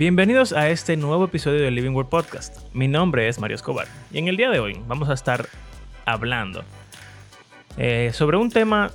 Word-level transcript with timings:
Bienvenidos 0.00 0.54
a 0.54 0.70
este 0.70 0.96
nuevo 0.96 1.26
episodio 1.26 1.60
del 1.60 1.74
Living 1.74 1.90
World 1.90 2.08
Podcast. 2.08 2.56
Mi 2.72 2.88
nombre 2.88 3.28
es 3.28 3.38
Mario 3.38 3.56
Escobar 3.56 3.86
y 4.10 4.16
en 4.16 4.28
el 4.28 4.38
día 4.38 4.48
de 4.48 4.58
hoy 4.58 4.80
vamos 4.88 5.10
a 5.10 5.12
estar 5.12 5.46
hablando 6.06 6.64
eh, 7.76 8.10
sobre 8.14 8.38
un 8.38 8.48
tema 8.48 8.92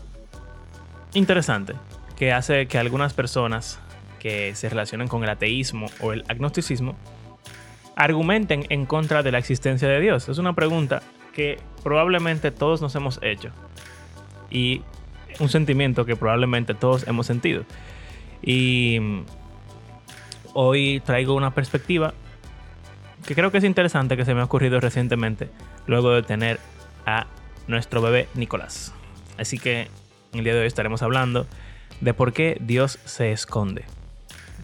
interesante 1.14 1.74
que 2.16 2.34
hace 2.34 2.66
que 2.66 2.80
algunas 2.80 3.14
personas 3.14 3.80
que 4.18 4.56
se 4.56 4.68
relacionen 4.68 5.08
con 5.08 5.24
el 5.24 5.30
ateísmo 5.30 5.92
o 6.02 6.12
el 6.12 6.24
agnosticismo 6.28 6.96
argumenten 7.96 8.66
en 8.70 8.88
contra 8.88 9.22
de 9.22 9.32
la 9.32 9.38
existencia 9.38 9.88
de 9.88 10.00
Dios. 10.00 10.28
Es 10.28 10.40
una 10.40 10.54
pregunta 10.54 11.04
que 11.36 11.60
probablemente 11.84 12.50
todos 12.50 12.82
nos 12.82 12.96
hemos 12.96 13.20
hecho 13.22 13.52
y 14.50 14.82
un 15.40 15.50
sentimiento 15.50 16.04
que 16.04 16.16
probablemente 16.16 16.74
todos 16.74 17.08
hemos 17.08 17.28
sentido. 17.28 17.64
Y 18.42 19.00
hoy 20.56 21.02
traigo 21.06 21.36
una 21.36 21.54
perspectiva 21.54 22.14
que 23.28 23.36
creo 23.36 23.52
que 23.52 23.58
es 23.58 23.64
interesante 23.64 24.18
que 24.18 24.26
se 24.26 24.34
me 24.34 24.42
ha 24.42 24.46
ocurrido 24.46 24.80
recientemente 24.80 25.50
luego 25.86 26.12
de 26.12 26.24
tener 26.24 26.60
a 27.06 27.28
nuestro 27.68 28.02
bebé 28.02 28.28
Nicolás. 28.36 28.94
Así 29.38 29.60
que 29.60 29.90
el 30.34 30.44
día 30.44 30.54
de 30.54 30.62
hoy 30.62 30.68
estaremos 30.68 31.02
hablando 31.02 31.46
de 32.02 32.14
por 32.14 32.34
qué 32.34 32.58
Dios 32.62 33.00
se 33.06 33.32
esconde. 33.32 33.84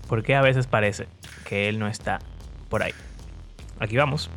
Por 0.08 0.24
qué 0.24 0.36
a 0.36 0.42
veces 0.42 0.66
parece 0.66 1.08
que 1.46 1.68
Él 1.70 1.78
no 1.78 1.88
está 1.88 2.20
por 2.70 2.84
ahí. 2.84 2.94
Aquí 3.80 3.98
vamos. 3.98 4.30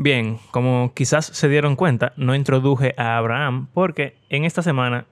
Bien, 0.00 0.38
como 0.52 0.92
quizás 0.94 1.26
se 1.26 1.48
dieron 1.48 1.74
cuenta, 1.74 2.12
no 2.16 2.36
introduje 2.36 2.94
a 2.96 3.16
Abraham 3.18 3.66
porque 3.74 4.16
en 4.28 4.44
esta 4.44 4.62
semana 4.62 5.06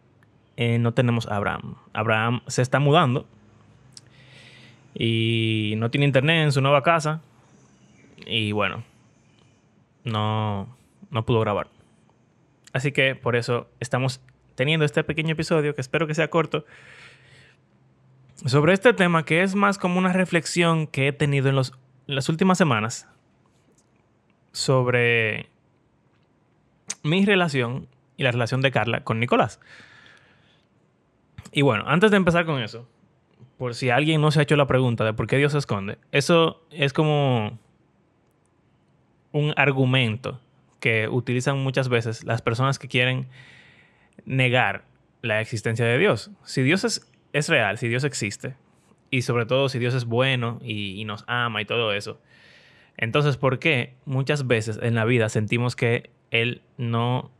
eh, 0.56 0.78
no 0.78 0.94
tenemos 0.94 1.26
a 1.26 1.34
Abraham. 1.34 1.74
Abraham 1.92 2.42
se 2.46 2.62
está 2.62 2.78
mudando 2.78 3.26
y 4.94 5.74
no 5.78 5.90
tiene 5.90 6.06
internet 6.06 6.44
en 6.44 6.52
su 6.52 6.60
nueva 6.60 6.84
casa 6.84 7.20
y 8.26 8.52
bueno, 8.52 8.84
no, 10.04 10.68
no 11.10 11.26
pudo 11.26 11.40
grabar. 11.40 11.66
Así 12.72 12.92
que 12.92 13.16
por 13.16 13.34
eso 13.34 13.68
estamos 13.80 14.20
teniendo 14.54 14.84
este 14.86 15.02
pequeño 15.02 15.32
episodio 15.32 15.74
que 15.74 15.80
espero 15.80 16.06
que 16.06 16.14
sea 16.14 16.30
corto 16.30 16.64
sobre 18.44 18.72
este 18.72 18.92
tema 18.92 19.24
que 19.24 19.42
es 19.42 19.56
más 19.56 19.78
como 19.78 19.98
una 19.98 20.12
reflexión 20.12 20.86
que 20.86 21.08
he 21.08 21.12
tenido 21.12 21.48
en, 21.48 21.56
los, 21.56 21.72
en 22.06 22.14
las 22.14 22.28
últimas 22.28 22.56
semanas 22.56 23.08
sobre 24.56 25.50
mi 27.02 27.26
relación 27.26 27.88
y 28.16 28.22
la 28.22 28.30
relación 28.30 28.62
de 28.62 28.70
Carla 28.70 29.04
con 29.04 29.20
Nicolás. 29.20 29.60
Y 31.52 31.60
bueno, 31.60 31.84
antes 31.86 32.10
de 32.10 32.16
empezar 32.16 32.46
con 32.46 32.62
eso, 32.62 32.88
por 33.58 33.74
si 33.74 33.90
alguien 33.90 34.22
no 34.22 34.30
se 34.30 34.40
ha 34.40 34.44
hecho 34.44 34.56
la 34.56 34.66
pregunta 34.66 35.04
de 35.04 35.12
por 35.12 35.26
qué 35.26 35.36
Dios 35.36 35.52
se 35.52 35.58
esconde, 35.58 35.98
eso 36.10 36.62
es 36.70 36.94
como 36.94 37.58
un 39.32 39.52
argumento 39.58 40.40
que 40.80 41.06
utilizan 41.06 41.58
muchas 41.58 41.90
veces 41.90 42.24
las 42.24 42.40
personas 42.40 42.78
que 42.78 42.88
quieren 42.88 43.26
negar 44.24 44.84
la 45.20 45.42
existencia 45.42 45.84
de 45.84 45.98
Dios. 45.98 46.30
Si 46.44 46.62
Dios 46.62 46.84
es, 46.84 47.12
es 47.34 47.50
real, 47.50 47.76
si 47.76 47.88
Dios 47.88 48.04
existe, 48.04 48.54
y 49.10 49.20
sobre 49.20 49.44
todo 49.44 49.68
si 49.68 49.78
Dios 49.78 49.92
es 49.92 50.06
bueno 50.06 50.60
y 50.62 51.04
nos 51.04 51.24
ama 51.26 51.60
y 51.60 51.66
todo 51.66 51.92
eso, 51.92 52.18
entonces, 52.98 53.36
¿por 53.36 53.58
qué 53.58 53.94
muchas 54.04 54.46
veces 54.46 54.78
en 54.82 54.94
la 54.94 55.04
vida 55.04 55.28
sentimos 55.28 55.76
que 55.76 56.10
Él 56.30 56.62
no 56.78 57.30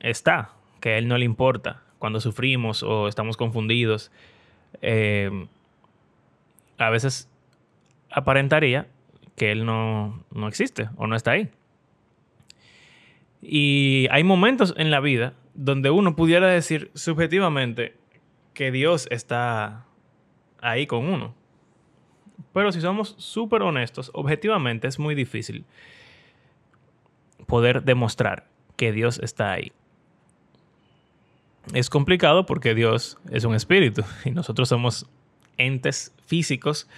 está, 0.00 0.52
que 0.80 0.90
a 0.90 0.98
Él 0.98 1.08
no 1.08 1.16
le 1.16 1.24
importa 1.24 1.82
cuando 1.98 2.20
sufrimos 2.20 2.82
o 2.82 3.08
estamos 3.08 3.36
confundidos? 3.36 4.10
Em, 4.82 5.48
a 6.78 6.90
veces 6.90 7.30
aparentaría 8.10 8.86
que 9.36 9.50
Él 9.52 9.64
no, 9.64 10.22
no 10.30 10.48
existe 10.48 10.88
o 10.96 11.06
no 11.06 11.16
está 11.16 11.32
ahí. 11.32 11.48
Y 13.40 14.06
hay 14.10 14.24
momentos 14.24 14.74
en 14.76 14.90
la 14.90 15.00
vida 15.00 15.34
donde 15.54 15.90
uno 15.90 16.14
pudiera 16.16 16.46
decir 16.46 16.90
subjetivamente 16.94 17.96
que 18.54 18.70
Dios 18.70 19.08
está 19.10 19.86
ahí 20.60 20.86
con 20.86 21.08
uno. 21.08 21.34
Pero 22.52 22.72
si 22.72 22.80
somos 22.80 23.14
súper 23.18 23.62
honestos, 23.62 24.10
objetivamente 24.14 24.88
es 24.88 24.98
muy 24.98 25.14
difícil 25.14 25.64
poder 27.46 27.82
demostrar 27.82 28.46
que 28.76 28.92
Dios 28.92 29.18
está 29.22 29.52
ahí. 29.52 29.72
Es 31.74 31.90
complicado 31.90 32.46
porque 32.46 32.74
Dios 32.74 33.18
es 33.30 33.44
un 33.44 33.54
espíritu 33.54 34.02
y 34.24 34.30
nosotros 34.30 34.68
somos 34.68 35.08
entes 35.56 36.14
físicos 36.26 36.88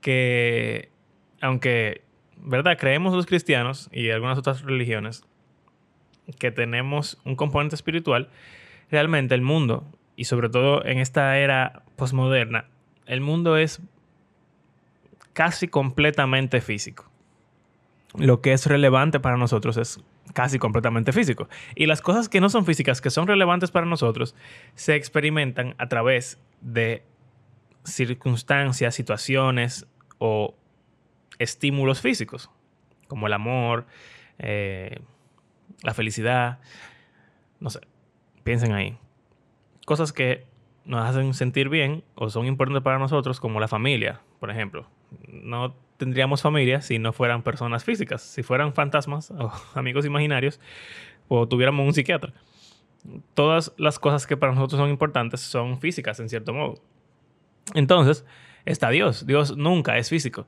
que, 0.00 0.90
aunque, 1.40 2.02
¿verdad? 2.36 2.76
Creemos 2.78 3.14
los 3.14 3.26
cristianos 3.26 3.88
y 3.92 4.10
algunas 4.10 4.38
otras 4.38 4.62
religiones 4.62 5.24
que 6.38 6.50
tenemos 6.50 7.18
un 7.24 7.36
componente 7.36 7.74
espiritual, 7.74 8.28
realmente 8.90 9.34
el 9.34 9.42
mundo, 9.42 9.86
y 10.16 10.24
sobre 10.24 10.48
todo 10.48 10.84
en 10.84 10.98
esta 10.98 11.38
era 11.38 11.82
posmoderna, 11.96 12.66
el 13.06 13.20
mundo 13.20 13.56
es 13.56 13.80
casi 15.34 15.68
completamente 15.68 16.62
físico. 16.62 17.10
Lo 18.16 18.40
que 18.40 18.52
es 18.52 18.66
relevante 18.66 19.20
para 19.20 19.36
nosotros 19.36 19.76
es 19.76 20.00
casi 20.32 20.58
completamente 20.58 21.12
físico. 21.12 21.48
Y 21.74 21.86
las 21.86 22.00
cosas 22.00 22.28
que 22.28 22.40
no 22.40 22.48
son 22.48 22.64
físicas, 22.64 23.00
que 23.00 23.10
son 23.10 23.26
relevantes 23.26 23.70
para 23.70 23.86
nosotros, 23.86 24.34
se 24.74 24.94
experimentan 24.94 25.74
a 25.78 25.88
través 25.88 26.40
de 26.60 27.02
circunstancias, 27.84 28.94
situaciones 28.94 29.86
o 30.18 30.54
estímulos 31.38 32.00
físicos, 32.00 32.48
como 33.08 33.26
el 33.26 33.32
amor, 33.32 33.84
eh, 34.38 35.00
la 35.82 35.92
felicidad, 35.92 36.60
no 37.58 37.68
sé, 37.68 37.80
piensen 38.44 38.72
ahí. 38.72 38.96
Cosas 39.84 40.12
que 40.12 40.46
nos 40.84 41.04
hacen 41.04 41.34
sentir 41.34 41.68
bien 41.68 42.04
o 42.14 42.30
son 42.30 42.46
importantes 42.46 42.84
para 42.84 43.00
nosotros, 43.00 43.40
como 43.40 43.58
la 43.58 43.68
familia, 43.68 44.20
por 44.38 44.50
ejemplo 44.50 44.88
no 45.28 45.74
tendríamos 45.96 46.42
familia 46.42 46.80
si 46.80 46.98
no 46.98 47.12
fueran 47.12 47.42
personas 47.42 47.84
físicas. 47.84 48.22
Si 48.22 48.42
fueran 48.42 48.74
fantasmas 48.74 49.30
o 49.30 49.52
amigos 49.74 50.04
imaginarios, 50.04 50.60
o 51.28 51.48
tuviéramos 51.48 51.86
un 51.86 51.94
psiquiatra. 51.94 52.32
Todas 53.34 53.72
las 53.76 53.98
cosas 53.98 54.26
que 54.26 54.36
para 54.36 54.52
nosotros 54.52 54.78
son 54.78 54.90
importantes 54.90 55.40
son 55.40 55.78
físicas, 55.78 56.20
en 56.20 56.28
cierto 56.28 56.52
modo. 56.52 56.74
Entonces, 57.74 58.24
está 58.64 58.90
Dios. 58.90 59.26
Dios 59.26 59.56
nunca 59.56 59.98
es 59.98 60.08
físico. 60.08 60.46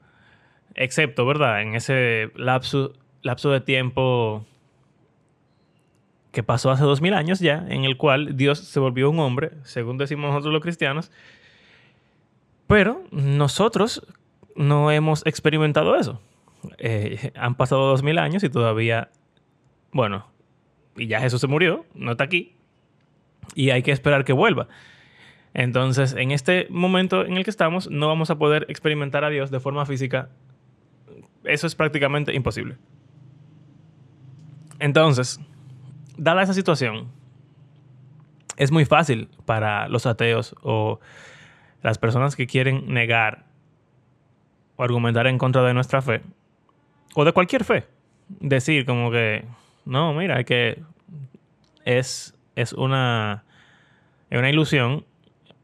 Excepto, 0.75 1.27
¿verdad? 1.27 1.63
En 1.63 1.75
ese 1.75 2.31
lapso, 2.35 2.93
lapso 3.23 3.51
de 3.51 3.61
tiempo 3.61 4.45
que 6.33 6.43
pasó 6.43 6.71
hace 6.71 6.85
dos 6.85 7.01
mil 7.01 7.15
años 7.15 7.41
ya, 7.41 7.65
en 7.71 7.85
el 7.85 7.97
cual 7.97 8.37
Dios 8.37 8.59
se 8.59 8.79
volvió 8.79 9.09
un 9.09 9.21
hombre, 9.21 9.53
según 9.63 9.97
decimos 9.97 10.29
nosotros 10.29 10.53
los 10.53 10.63
cristianos. 10.63 11.11
Pero 12.67 13.05
nosotros, 13.11 14.07
no 14.57 14.91
hemos 14.91 15.25
experimentado 15.27 15.97
eso. 15.97 16.21
Eh, 16.79 17.33
han 17.37 17.55
pasado 17.55 17.89
dos 17.89 18.03
mil 18.03 18.19
años 18.19 18.43
y 18.43 18.49
todavía, 18.49 19.11
bueno, 19.93 20.27
y 20.97 21.07
ya 21.07 21.21
Jesús 21.21 21.41
se 21.41 21.47
murió, 21.47 21.85
no 21.95 22.13
está 22.13 22.25
aquí, 22.25 22.57
y 23.55 23.71
hay 23.71 23.83
que 23.83 23.93
esperar 23.93 24.25
que 24.25 24.33
vuelva. 24.33 24.69
Entonces, 25.55 26.15
en 26.15 26.33
este 26.33 26.67
momento 26.69 27.25
en 27.25 27.37
el 27.37 27.45
que 27.45 27.51
estamos, 27.51 27.91
no 27.91 28.09
vamos 28.09 28.31
a 28.31 28.37
poder 28.37 28.67
experimentar 28.69 29.25
a 29.25 29.31
Dios 29.31 29.51
de 29.51 29.59
forma 29.59 29.87
física. 29.87 30.29
Eso 31.45 31.67
es 31.67 31.75
prácticamente 31.75 32.35
imposible. 32.35 32.77
Entonces, 34.79 35.41
dada 36.19 36.43
esa 36.43 36.53
situación, 36.53 37.09
es 38.59 38.71
muy 38.71 38.85
fácil 38.85 39.29
para 39.47 39.89
los 39.89 40.05
ateos 40.05 40.55
o 40.63 41.01
las 41.83 41.97
personas 41.97 42.37
que 42.37 42.47
quieren 42.47 42.93
negar 42.93 43.46
o 44.77 44.83
argumentar 44.83 45.27
en 45.27 45.39
contra 45.39 45.63
de 45.63 45.75
nuestra 45.75 46.03
fe, 46.03 46.23
o 47.15 47.25
de 47.25 47.33
cualquier 47.33 47.65
fe, 47.65 47.85
decir 48.29 48.85
como 48.85 49.11
que, 49.11 49.45
no, 49.85 50.13
mira, 50.15 50.45
que 50.45 50.83
es, 51.85 52.35
es 52.55 52.73
una, 52.73 53.45
es 54.31 54.39
una 54.39 54.51
ilusión, 54.51 55.05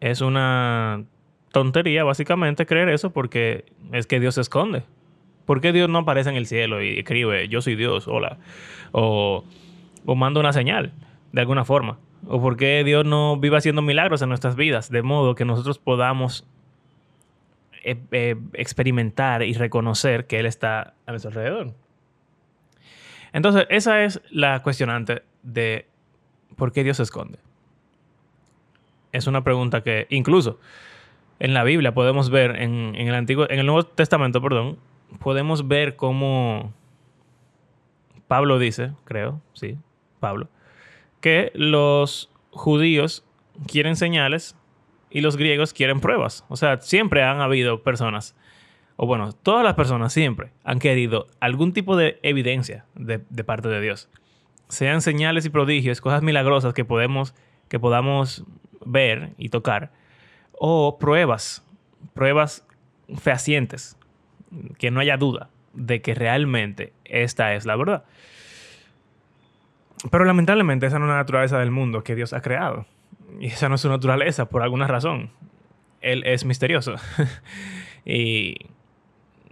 es 0.00 0.20
una 0.20 1.04
tontería 1.52 2.04
básicamente 2.04 2.66
creer 2.66 2.88
eso 2.88 3.10
porque 3.10 3.66
es 3.92 4.06
que 4.06 4.18
Dios 4.18 4.36
se 4.36 4.40
esconde. 4.40 4.84
¿Por 5.44 5.60
qué 5.60 5.72
Dios 5.72 5.88
no 5.88 5.98
aparece 5.98 6.30
en 6.30 6.36
el 6.36 6.46
cielo 6.46 6.82
y 6.82 6.98
escribe, 6.98 7.48
yo 7.48 7.60
soy 7.60 7.76
Dios, 7.76 8.06
hola? 8.08 8.38
O, 8.92 9.44
o 10.06 10.14
manda 10.14 10.40
una 10.40 10.52
señal, 10.52 10.92
de 11.32 11.40
alguna 11.40 11.64
forma. 11.64 11.98
¿O 12.26 12.40
por 12.40 12.56
qué 12.56 12.82
Dios 12.84 13.04
no 13.04 13.36
vive 13.36 13.56
haciendo 13.56 13.82
milagros 13.82 14.22
en 14.22 14.28
nuestras 14.28 14.54
vidas, 14.54 14.90
de 14.90 15.02
modo 15.02 15.34
que 15.34 15.44
nosotros 15.44 15.78
podamos 15.78 16.46
eh, 17.84 17.96
eh, 18.12 18.36
experimentar 18.54 19.42
y 19.42 19.54
reconocer 19.54 20.26
que 20.26 20.38
Él 20.38 20.46
está 20.46 20.94
a 21.06 21.10
nuestro 21.10 21.30
alrededor. 21.30 21.74
Entonces, 23.32 23.66
esa 23.70 24.04
es 24.04 24.20
la 24.30 24.62
cuestionante 24.62 25.22
de 25.42 25.86
¿por 26.56 26.72
qué 26.72 26.84
Dios 26.84 26.98
se 26.98 27.02
esconde? 27.04 27.38
Es 29.12 29.26
una 29.26 29.42
pregunta 29.42 29.82
que 29.82 30.06
incluso 30.10 30.58
en 31.38 31.54
la 31.54 31.64
Biblia 31.64 31.92
podemos 31.92 32.30
ver, 32.30 32.62
en, 32.62 32.94
el 32.94 33.14
Antiguo, 33.14 33.46
en 33.50 33.58
el 33.58 33.66
Nuevo 33.66 33.84
Testamento, 33.84 34.40
perdón, 34.40 34.78
podemos 35.18 35.66
ver 35.66 35.96
cómo 35.96 36.72
Pablo 38.28 38.58
dice, 38.58 38.92
creo, 39.04 39.40
sí, 39.52 39.76
Pablo, 40.20 40.48
que 41.20 41.50
los 41.54 42.30
judíos 42.50 43.24
quieren 43.66 43.96
señales 43.96 44.56
y 45.12 45.20
los 45.20 45.36
griegos 45.36 45.72
quieren 45.72 46.00
pruebas. 46.00 46.44
O 46.48 46.56
sea, 46.56 46.80
siempre 46.80 47.22
han 47.22 47.40
habido 47.40 47.82
personas, 47.82 48.34
o 48.96 49.06
bueno, 49.06 49.32
todas 49.32 49.62
las 49.62 49.74
personas 49.74 50.12
siempre 50.12 50.50
han 50.64 50.78
querido 50.78 51.26
algún 51.40 51.72
tipo 51.72 51.96
de 51.96 52.18
evidencia 52.22 52.86
de, 52.94 53.18
parte 53.44 53.68
de 53.68 53.80
Dios. 53.80 54.08
Sean 54.68 55.02
señales 55.02 55.44
y 55.44 55.50
prodigios, 55.50 56.00
cosas 56.00 56.22
milagrosas 56.22 56.72
que, 56.72 56.84
podemos, 56.84 57.34
que 57.68 57.78
podamos 57.78 58.44
ver 58.84 59.32
y 59.36 59.50
tocar, 59.50 59.92
o 60.52 60.98
pruebas, 60.98 61.64
pruebas 62.14 62.66
fehacientes, 63.18 63.96
que 64.78 64.90
no 64.90 65.00
haya 65.00 65.16
duda 65.16 65.50
de 65.74 66.00
que 66.00 66.14
realmente 66.14 66.92
esta 67.04 67.54
es 67.54 67.66
la 67.66 67.76
verdad. 67.76 68.04
Pero 70.10 70.24
lamentablemente 70.24 70.86
esa 70.86 70.98
no 70.98 71.04
es 71.04 71.10
la 71.10 71.16
naturaleza 71.16 71.58
del 71.58 71.70
mundo 71.70 72.02
que 72.02 72.14
Dios 72.14 72.32
ha 72.32 72.40
creado. 72.40 72.86
Y 73.40 73.46
esa 73.46 73.68
no 73.68 73.76
es 73.76 73.80
su 73.80 73.88
naturaleza 73.88 74.46
por 74.46 74.62
alguna 74.62 74.86
razón. 74.86 75.30
Él 76.00 76.22
es 76.26 76.44
misterioso. 76.44 76.96
y 78.04 78.56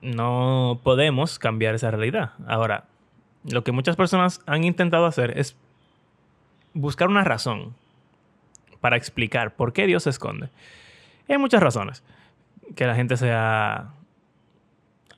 no 0.03 0.81
podemos 0.83 1.39
cambiar 1.39 1.75
esa 1.75 1.91
realidad. 1.91 2.33
Ahora, 2.47 2.85
lo 3.45 3.65
que 3.65 3.73
muchas 3.73 3.97
personas 3.97 4.41
han 4.47 4.65
intentado 4.65 5.07
hacer 5.07 5.39
es 5.39 5.57
buscar 6.75 7.09
una 7.09 7.25
razón 7.25 7.75
para 8.81 8.97
explicar 8.97 9.55
por 9.55 9.73
qué 9.73 9.87
Dios 9.87 10.05
se 10.05 10.11
esconde. 10.11 10.49
hay 11.29 11.39
muchas 11.39 11.63
razones 11.63 12.03
que 12.75 12.87
la 12.87 12.95
gente 12.95 13.17
se, 13.17 13.31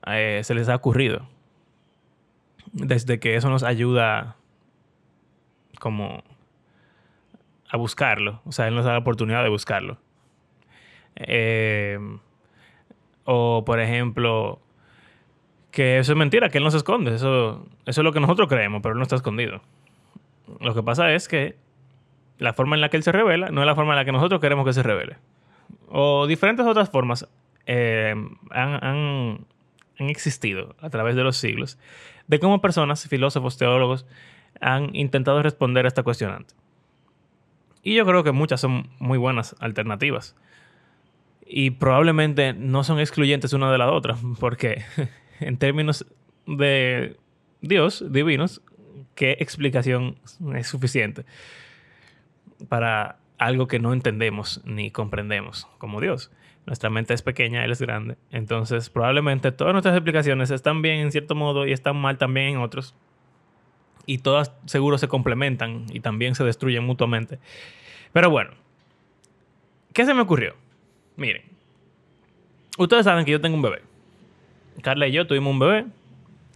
eh, 0.06 0.40
se 0.42 0.54
les 0.54 0.68
ha 0.68 0.76
ocurrido. 0.76 1.26
Desde 2.72 3.20
que 3.20 3.36
eso 3.36 3.50
nos 3.50 3.62
ayuda 3.62 4.36
como 5.78 6.22
a 7.72 7.78
buscarlo. 7.78 8.42
O 8.44 8.52
sea, 8.52 8.68
él 8.68 8.74
nos 8.74 8.84
da 8.84 8.92
la 8.92 8.98
oportunidad 8.98 9.42
de 9.42 9.48
buscarlo. 9.48 9.96
Eh, 11.16 11.98
o, 13.24 13.64
por 13.64 13.80
ejemplo, 13.80 14.60
que 15.70 15.98
eso 15.98 16.12
es 16.12 16.18
mentira, 16.18 16.50
que 16.50 16.58
él 16.58 16.64
no 16.64 16.70
se 16.70 16.76
esconde. 16.76 17.14
Eso, 17.14 17.66
eso 17.86 18.00
es 18.02 18.04
lo 18.04 18.12
que 18.12 18.20
nosotros 18.20 18.46
creemos, 18.46 18.82
pero 18.82 18.92
él 18.92 18.98
no 18.98 19.02
está 19.02 19.16
escondido. 19.16 19.62
Lo 20.60 20.74
que 20.74 20.82
pasa 20.82 21.14
es 21.14 21.28
que 21.28 21.56
la 22.36 22.52
forma 22.52 22.76
en 22.76 22.82
la 22.82 22.90
que 22.90 22.98
él 22.98 23.02
se 23.02 23.10
revela 23.10 23.50
no 23.50 23.62
es 23.62 23.66
la 23.66 23.74
forma 23.74 23.94
en 23.94 23.96
la 23.96 24.04
que 24.04 24.12
nosotros 24.12 24.38
queremos 24.38 24.66
que 24.66 24.74
se 24.74 24.82
revele. 24.82 25.16
O 25.88 26.26
diferentes 26.26 26.66
otras 26.66 26.90
formas 26.90 27.26
han, 27.66 28.38
han, 28.50 29.46
han 29.98 30.10
existido 30.10 30.76
a 30.78 30.90
través 30.90 31.16
de 31.16 31.22
los 31.22 31.38
siglos 31.38 31.78
de 32.26 32.38
cómo 32.38 32.60
personas, 32.60 33.08
filósofos, 33.08 33.56
teólogos, 33.56 34.04
han 34.60 34.94
intentado 34.94 35.42
responder 35.42 35.86
a 35.86 35.88
esta 35.88 36.02
cuestionante. 36.02 36.54
Y 37.82 37.94
yo 37.94 38.06
creo 38.06 38.22
que 38.22 38.32
muchas 38.32 38.60
son 38.60 38.88
muy 38.98 39.18
buenas 39.18 39.56
alternativas. 39.58 40.36
Y 41.46 41.70
probablemente 41.70 42.52
no 42.52 42.84
son 42.84 43.00
excluyentes 43.00 43.52
una 43.52 43.70
de 43.72 43.78
la 43.78 43.90
otra, 43.90 44.16
porque 44.40 44.82
en 45.40 45.56
términos 45.56 46.06
de 46.46 47.16
Dios, 47.60 48.04
divinos, 48.10 48.62
¿qué 49.14 49.36
explicación 49.40 50.16
es 50.54 50.68
suficiente 50.68 51.24
para 52.68 53.18
algo 53.38 53.66
que 53.66 53.78
no 53.78 53.92
entendemos 53.92 54.62
ni 54.64 54.90
comprendemos 54.90 55.66
como 55.78 56.00
Dios? 56.00 56.30
Nuestra 56.64 56.90
mente 56.90 57.12
es 57.12 57.22
pequeña, 57.22 57.64
Él 57.64 57.72
es 57.72 57.80
grande. 57.80 58.16
Entonces, 58.30 58.88
probablemente 58.88 59.50
todas 59.50 59.72
nuestras 59.72 59.96
explicaciones 59.96 60.52
están 60.52 60.80
bien 60.80 61.00
en 61.00 61.10
cierto 61.10 61.34
modo 61.34 61.66
y 61.66 61.72
están 61.72 61.96
mal 61.96 62.18
también 62.18 62.54
en 62.54 62.58
otros 62.58 62.94
y 64.06 64.18
todas 64.18 64.52
seguro 64.66 64.98
se 64.98 65.08
complementan 65.08 65.86
y 65.92 66.00
también 66.00 66.34
se 66.34 66.44
destruyen 66.44 66.84
mutuamente. 66.84 67.38
Pero 68.12 68.30
bueno, 68.30 68.52
¿qué 69.92 70.04
se 70.04 70.14
me 70.14 70.22
ocurrió? 70.22 70.54
Miren, 71.16 71.42
ustedes 72.78 73.04
saben 73.04 73.24
que 73.24 73.32
yo 73.32 73.40
tengo 73.40 73.56
un 73.56 73.62
bebé. 73.62 73.82
Carla 74.82 75.06
y 75.06 75.12
yo 75.12 75.26
tuvimos 75.26 75.52
un 75.52 75.58
bebé 75.58 75.86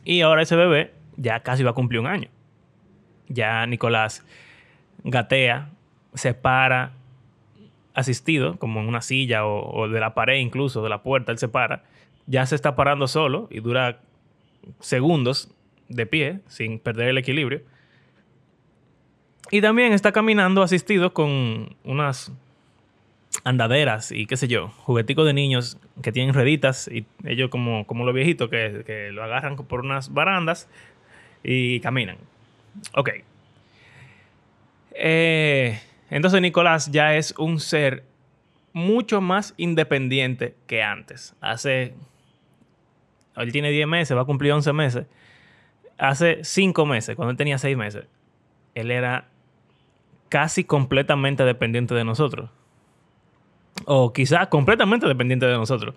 y 0.05 0.21
ahora 0.23 0.43
ese 0.43 0.57
bebé 0.57 0.93
ya 1.17 1.41
casi 1.41 1.63
va 1.63 1.71
a 1.71 1.75
cumplir 1.75 2.01
un 2.01 2.07
año. 2.07 2.29
Ya 3.29 3.67
Nicolás 3.67 4.25
gatea, 5.05 5.71
se 6.15 6.35
para 6.35 6.93
asistido, 7.95 8.59
como 8.59 8.81
en 8.81 8.89
una 8.89 9.01
silla 9.01 9.47
o, 9.47 9.71
o 9.75 9.89
de 9.89 10.01
la 10.01 10.15
pared 10.15 10.37
incluso, 10.37 10.83
de 10.83 10.89
la 10.89 11.03
puerta, 11.03 11.33
él 11.33 11.39
se 11.39 11.49
para. 11.49 11.85
Ya 12.27 12.45
se 12.47 12.55
está 12.55 12.77
parando 12.77 13.09
solo 13.09 13.49
y 13.51 13.61
dura 13.61 14.01
segundos 14.81 15.56
de 15.89 16.07
pie, 16.07 16.41
sin 16.49 16.79
perder 16.79 17.09
el 17.09 17.19
equilibrio. 17.19 17.63
Y 19.51 19.61
también 19.61 19.93
está 19.93 20.13
caminando 20.13 20.63
asistido 20.63 21.13
con 21.13 21.77
unas 21.85 22.33
andaderas 23.45 24.13
y 24.13 24.27
qué 24.27 24.37
sé 24.37 24.49
yo, 24.49 24.69
jugueticos 24.69 25.27
de 25.27 25.33
niños 25.33 25.79
que 26.03 26.11
tienen 26.11 26.35
rueditas 26.35 26.89
y 26.89 27.07
ellos 27.25 27.51
como, 27.51 27.87
como 27.87 28.05
los 28.05 28.15
viejitos 28.15 28.49
que, 28.49 29.11
lo 29.13 29.23
agarran 29.23 29.57
por 29.57 29.81
unas 29.81 30.13
barandas 30.13 30.69
y 31.45 31.81
caminan. 31.81 32.17
Ok. 32.95 33.11
Eh, 34.93 35.79
entonces 36.11 36.41
Nicolás 36.41 36.91
ya 36.91 37.15
es 37.17 37.35
un 37.39 37.61
ser 37.61 38.05
mucho 38.73 39.21
más 39.21 39.55
independiente 39.57 40.55
que 40.67 40.83
antes. 40.83 41.35
Hace... 41.41 41.95
Él 43.37 43.53
tiene 43.53 43.71
10 43.71 43.87
meses, 43.87 44.17
va 44.17 44.23
a 44.23 44.25
cumplir 44.25 44.53
11 44.53 44.73
meses 44.73 45.07
hace 45.99 46.45
cinco 46.45 46.87
meses, 46.87 47.17
cuando 47.17 47.31
él 47.31 47.37
tenía 47.37 47.59
seis 47.59 47.77
meses, 47.77 48.07
él 48.75 48.91
era 48.91 49.29
casi 50.29 50.65
completamente 50.65 51.45
dependiente 51.45 51.95
de 51.95 52.05
nosotros. 52.05 52.51
O 53.85 54.13
quizás 54.13 54.49
completamente 54.49 55.07
dependiente 55.07 55.47
de 55.47 55.55
nosotros. 55.55 55.95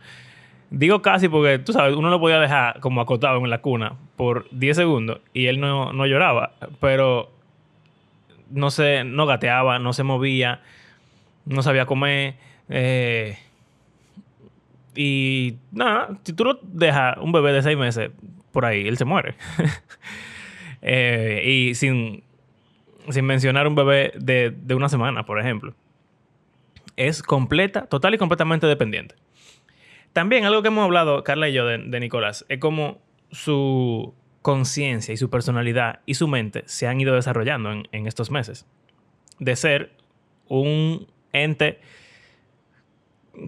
Digo 0.70 1.02
casi 1.02 1.30
porque, 1.30 1.60
tú 1.60 1.74
sabes, 1.74 1.96
uno 1.96 2.10
lo 2.10 2.20
podía 2.20 2.40
dejar 2.40 2.80
como 2.80 3.02
acotado 3.02 3.38
en 3.38 3.50
la 3.50 3.62
cuna 3.62 3.94
por 4.16 4.48
10 4.52 4.78
segundos 4.78 5.20
y 5.34 5.48
él 5.48 5.60
no, 5.60 6.06
lloraba, 6.06 6.52
pero 6.80 7.32
no 8.52 8.70
se, 8.70 9.04
no 9.04 9.26
gateaba, 9.26 9.80
no 9.80 9.94
se 9.94 10.04
movía, 10.04 10.62
no 11.46 11.64
sabía 11.64 11.86
comer. 11.86 12.36
Eh, 12.70 13.38
y 14.96 15.56
nada, 15.72 16.10
si 16.24 16.34
tú 16.34 16.44
lo 16.44 16.60
dejas 16.62 17.18
un 17.18 17.32
bebé 17.32 17.52
de 17.54 17.64
seis 17.64 17.78
meses 17.78 18.12
por 18.52 18.66
ahí, 18.66 18.88
él 18.88 18.98
se 18.98 19.06
muere. 19.06 19.36
Eh, 20.82 21.42
y 21.46 21.76
sin, 21.76 22.24
sin 23.10 23.26
mencionar 23.26 23.68
un 23.68 23.76
bebé 23.76 24.14
de, 24.16 24.56
una 24.74 24.88
semana, 24.88 25.26
por 25.26 25.38
ejemplo. 25.38 25.76
Es 26.96 27.22
completa, 27.22 27.86
total 27.88 28.14
y 28.14 28.18
completamente 28.18 28.66
dependiente. 28.66 29.16
También 30.14 30.46
algo 30.46 30.62
que 30.62 30.70
hemos 30.70 30.86
hablado, 30.86 31.22
Carla 31.26 31.50
y 31.50 31.54
yo, 31.54 31.66
de, 31.66 32.00
Nicolás, 32.00 32.46
es 32.48 32.60
como 32.60 33.02
su 33.30 34.14
conciencia 34.42 35.14
y 35.14 35.18
su 35.18 35.30
personalidad 35.30 36.00
y 36.06 36.14
su 36.14 36.30
mente 36.30 36.64
se 36.66 36.88
han 36.88 37.02
ido 37.02 37.14
desarrollando 37.14 37.74
en, 37.74 37.90
en 37.92 38.08
estos 38.08 38.32
meses. 38.32 38.66
De 39.38 39.58
ser 39.58 39.92
un 40.48 41.08
ente 41.34 41.82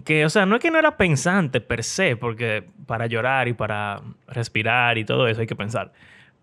que, 0.04 0.24
o 0.24 0.30
sea, 0.30 0.46
no 0.46 0.56
es 0.56 0.62
que 0.62 0.70
no 0.70 0.78
era 0.78 0.96
pensante 0.96 1.60
per 1.60 1.84
se, 1.84 2.16
porque 2.16 2.64
para 2.86 3.06
llorar 3.06 3.48
y 3.48 3.52
para 3.52 4.02
respirar 4.26 4.98
y 4.98 5.04
todo 5.04 5.28
eso 5.28 5.40
hay 5.40 5.46
que 5.46 5.56
pensar. 5.56 5.92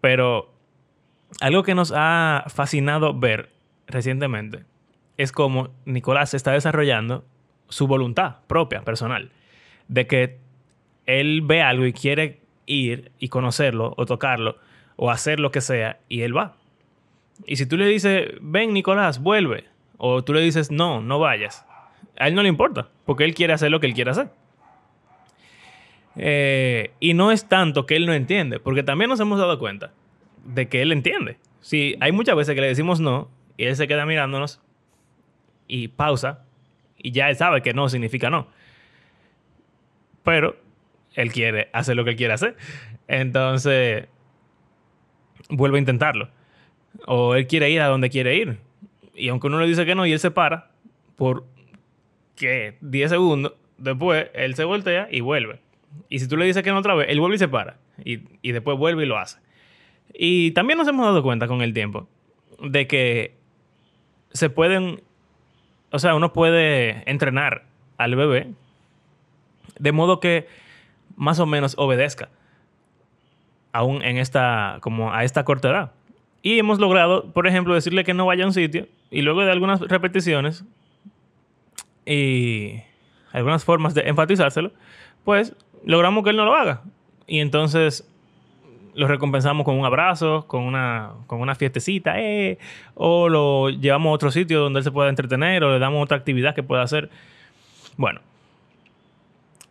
Pero 0.01 0.53
algo 1.41 1.63
que 1.63 1.75
nos 1.75 1.93
ha 1.96 2.46
fascinado 2.48 3.13
ver 3.13 3.50
recientemente 3.88 4.65
es 5.17 5.31
cómo 5.31 5.69
Nicolás 5.86 6.34
está 6.34 6.51
desarrollando 6.51 7.25
su 7.67 7.88
voluntad 7.88 8.38
propia, 8.48 8.81
personal, 8.81 9.31
de 9.88 10.08
que 10.08 10.38
él 11.05 11.41
ve 11.43 11.62
algo 11.62 11.86
y 11.86 11.93
quiere 11.93 12.39
ir 12.65 13.12
y 13.19 13.29
conocerlo 13.29 13.93
o 13.98 14.05
tocarlo 14.05 14.58
o 14.96 15.12
hacer 15.12 15.39
lo 15.39 15.51
que 15.51 15.62
sea 15.62 16.00
y 16.08 16.22
él 16.22 16.36
va. 16.36 16.55
Y 17.46 17.55
si 17.55 17.65
tú 17.65 17.77
le 17.77 17.86
dices, 17.86 18.31
ven 18.41 18.74
Nicolás, 18.74 19.22
vuelve, 19.22 19.65
o 19.98 20.24
tú 20.24 20.34
le 20.34 20.41
dices, 20.41 20.72
no, 20.72 21.01
no 21.01 21.19
vayas, 21.19 21.65
a 22.18 22.27
él 22.27 22.36
no 22.36 22.44
le 22.44 22.50
importa, 22.50 22.89
porque 23.06 23.24
él 23.24 23.34
quiere 23.34 23.53
hacer 23.53 23.72
lo 23.72 23.79
que 23.79 23.88
él 23.88 23.94
quiere 23.94 24.12
hacer. 24.12 24.29
Eh, 26.15 26.91
y 27.00 27.13
no 27.13 27.32
es 27.32 27.48
tanto 27.48 27.86
que 27.86 27.96
él 27.96 28.06
no 28.06 28.13
entiende, 28.13 28.60
porque 28.60 28.84
también 28.84 29.10
nos 29.10 29.20
hemos 29.20 29.39
dado 29.39 29.58
cuenta 29.58 29.94
de 30.44 30.68
que 30.68 30.82
él 30.82 30.91
entiende. 30.91 31.38
Si 31.62 31.96
hay 32.00 32.12
muchas 32.12 32.36
veces 32.36 32.56
que 32.56 32.62
le 32.62 32.68
decimos 32.68 33.00
no 33.00 33.29
y 33.58 33.65
él 33.65 33.75
se 33.75 33.88
queda 33.88 34.06
mirándonos 34.06 34.62
y 35.68 35.89
pausa 35.89 36.44
y 36.98 37.12
ya 37.12 37.29
él 37.29 37.36
sabe 37.36 37.62
que 37.62 37.74
no 37.74 37.89
significa 37.89 38.29
no. 38.29 38.48
Pero 40.24 40.58
él 41.13 41.32
quiere 41.32 41.70
hacer 41.74 41.96
lo 41.96 42.03
que 42.03 42.12
él 42.12 42.15
quiere 42.15 42.34
hacer. 42.34 42.56
Entonces, 43.08 44.08
vuelve 45.50 45.77
a 45.77 45.79
intentarlo. 45.79 46.29
O 47.06 47.36
él 47.36 47.48
quiere 47.48 47.70
ir 47.70 47.82
a 47.82 47.88
donde 47.88 48.10
quiere 48.10 48.36
ir 48.36 48.60
Y 49.15 49.29
aunque 49.29 49.48
uno 49.48 49.60
le 49.60 49.68
dice 49.68 49.86
que 49.86 49.96
no 49.96 50.06
y 50.06 50.12
él 50.12 50.20
se 50.20 50.32
para 50.32 50.72
por, 51.15 51.46
¿qué? 52.39 52.77
10 52.81 53.10
segundos, 53.12 53.53
después 53.77 54.27
él 54.34 54.55
se 54.55 54.63
voltea 54.63 55.08
y 55.12 55.22
vuelve. 55.22 55.60
Y 56.10 56.19
si 56.19 56.27
tú 56.27 56.38
le 56.38 56.46
dices 56.46 56.63
que 56.63 56.72
no 56.72 56.77
otra 56.77 56.96
vez, 56.96 57.08
él 57.10 57.19
vuelve 57.19 57.36
y 57.36 57.39
se 57.39 57.48
para. 57.48 57.77
Y, 58.03 58.22
y 58.41 58.51
después 58.51 58.77
vuelve 58.77 59.03
y 59.03 59.05
lo 59.05 59.17
hace. 59.17 59.39
Y 60.13 60.51
también 60.51 60.79
nos 60.79 60.88
hemos 60.88 61.05
dado 61.05 61.22
cuenta 61.22 61.48
con 61.48 61.62
el 61.62 61.74
tiempo 61.74 62.08
de 62.62 62.88
que 62.88 63.36
se 64.31 64.50
pueden, 64.50 65.01
o 65.91 66.00
sea, 66.00 66.15
uno 66.15 66.34
puede 66.34 67.03
entrenar 67.10 67.65
al 67.98 68.15
bebé 68.15 68.48
de 69.79 69.91
modo 69.91 70.19
que 70.19 70.48
más 71.15 71.39
o 71.39 71.46
menos 71.46 71.75
obedezca 71.77 72.29
aún 73.72 74.03
en 74.03 74.17
esta, 74.17 74.77
como 74.81 75.13
a 75.13 75.24
esta 75.24 75.43
corta 75.43 75.69
edad. 75.69 75.91
Y 76.41 76.60
hemos 76.60 76.79
logrado, 76.79 77.31
por 77.34 77.48
ejemplo, 77.48 77.74
decirle 77.74 78.03
que 78.03 78.13
no 78.13 78.25
vaya 78.25 78.43
a 78.43 78.48
un 78.48 78.53
sitio 78.53 78.88
y 79.12 79.22
luego 79.22 79.41
de 79.41 79.51
algunas 79.51 79.81
repeticiones 79.81 80.63
y 82.06 82.82
algunas 83.32 83.63
formas 83.63 83.94
de 83.94 84.01
enfatizárselo, 84.01 84.72
pues 85.24 85.56
logramos 85.86 86.24
que 86.24 86.32
él 86.32 86.38
no 86.38 86.46
lo 86.46 86.56
haga. 86.56 86.82
Y 87.27 87.39
entonces 87.39 88.10
lo 88.96 89.08
recompensamos 89.08 89.63
con 89.65 89.79
un 89.79 89.86
abrazo, 89.86 90.46
con 90.48 90.63
una, 90.63 91.12
con 91.27 91.41
una 91.41 91.56
fiestecita, 91.56 92.20
eh, 92.20 92.58
o 92.96 93.29
lo 93.29 93.70
llevamos 93.70 94.10
a 94.10 94.13
otro 94.13 94.32
sitio 94.32 94.60
donde 94.60 94.79
él 94.79 94.84
se 94.84 94.91
pueda 94.91 95.10
entretener, 95.10 95.63
o 95.63 95.72
le 95.72 95.79
damos 95.79 96.03
otra 96.03 96.18
actividad 96.18 96.56
que 96.56 96.63
pueda 96.63 96.82
hacer. 96.82 97.10
Bueno, 97.98 98.22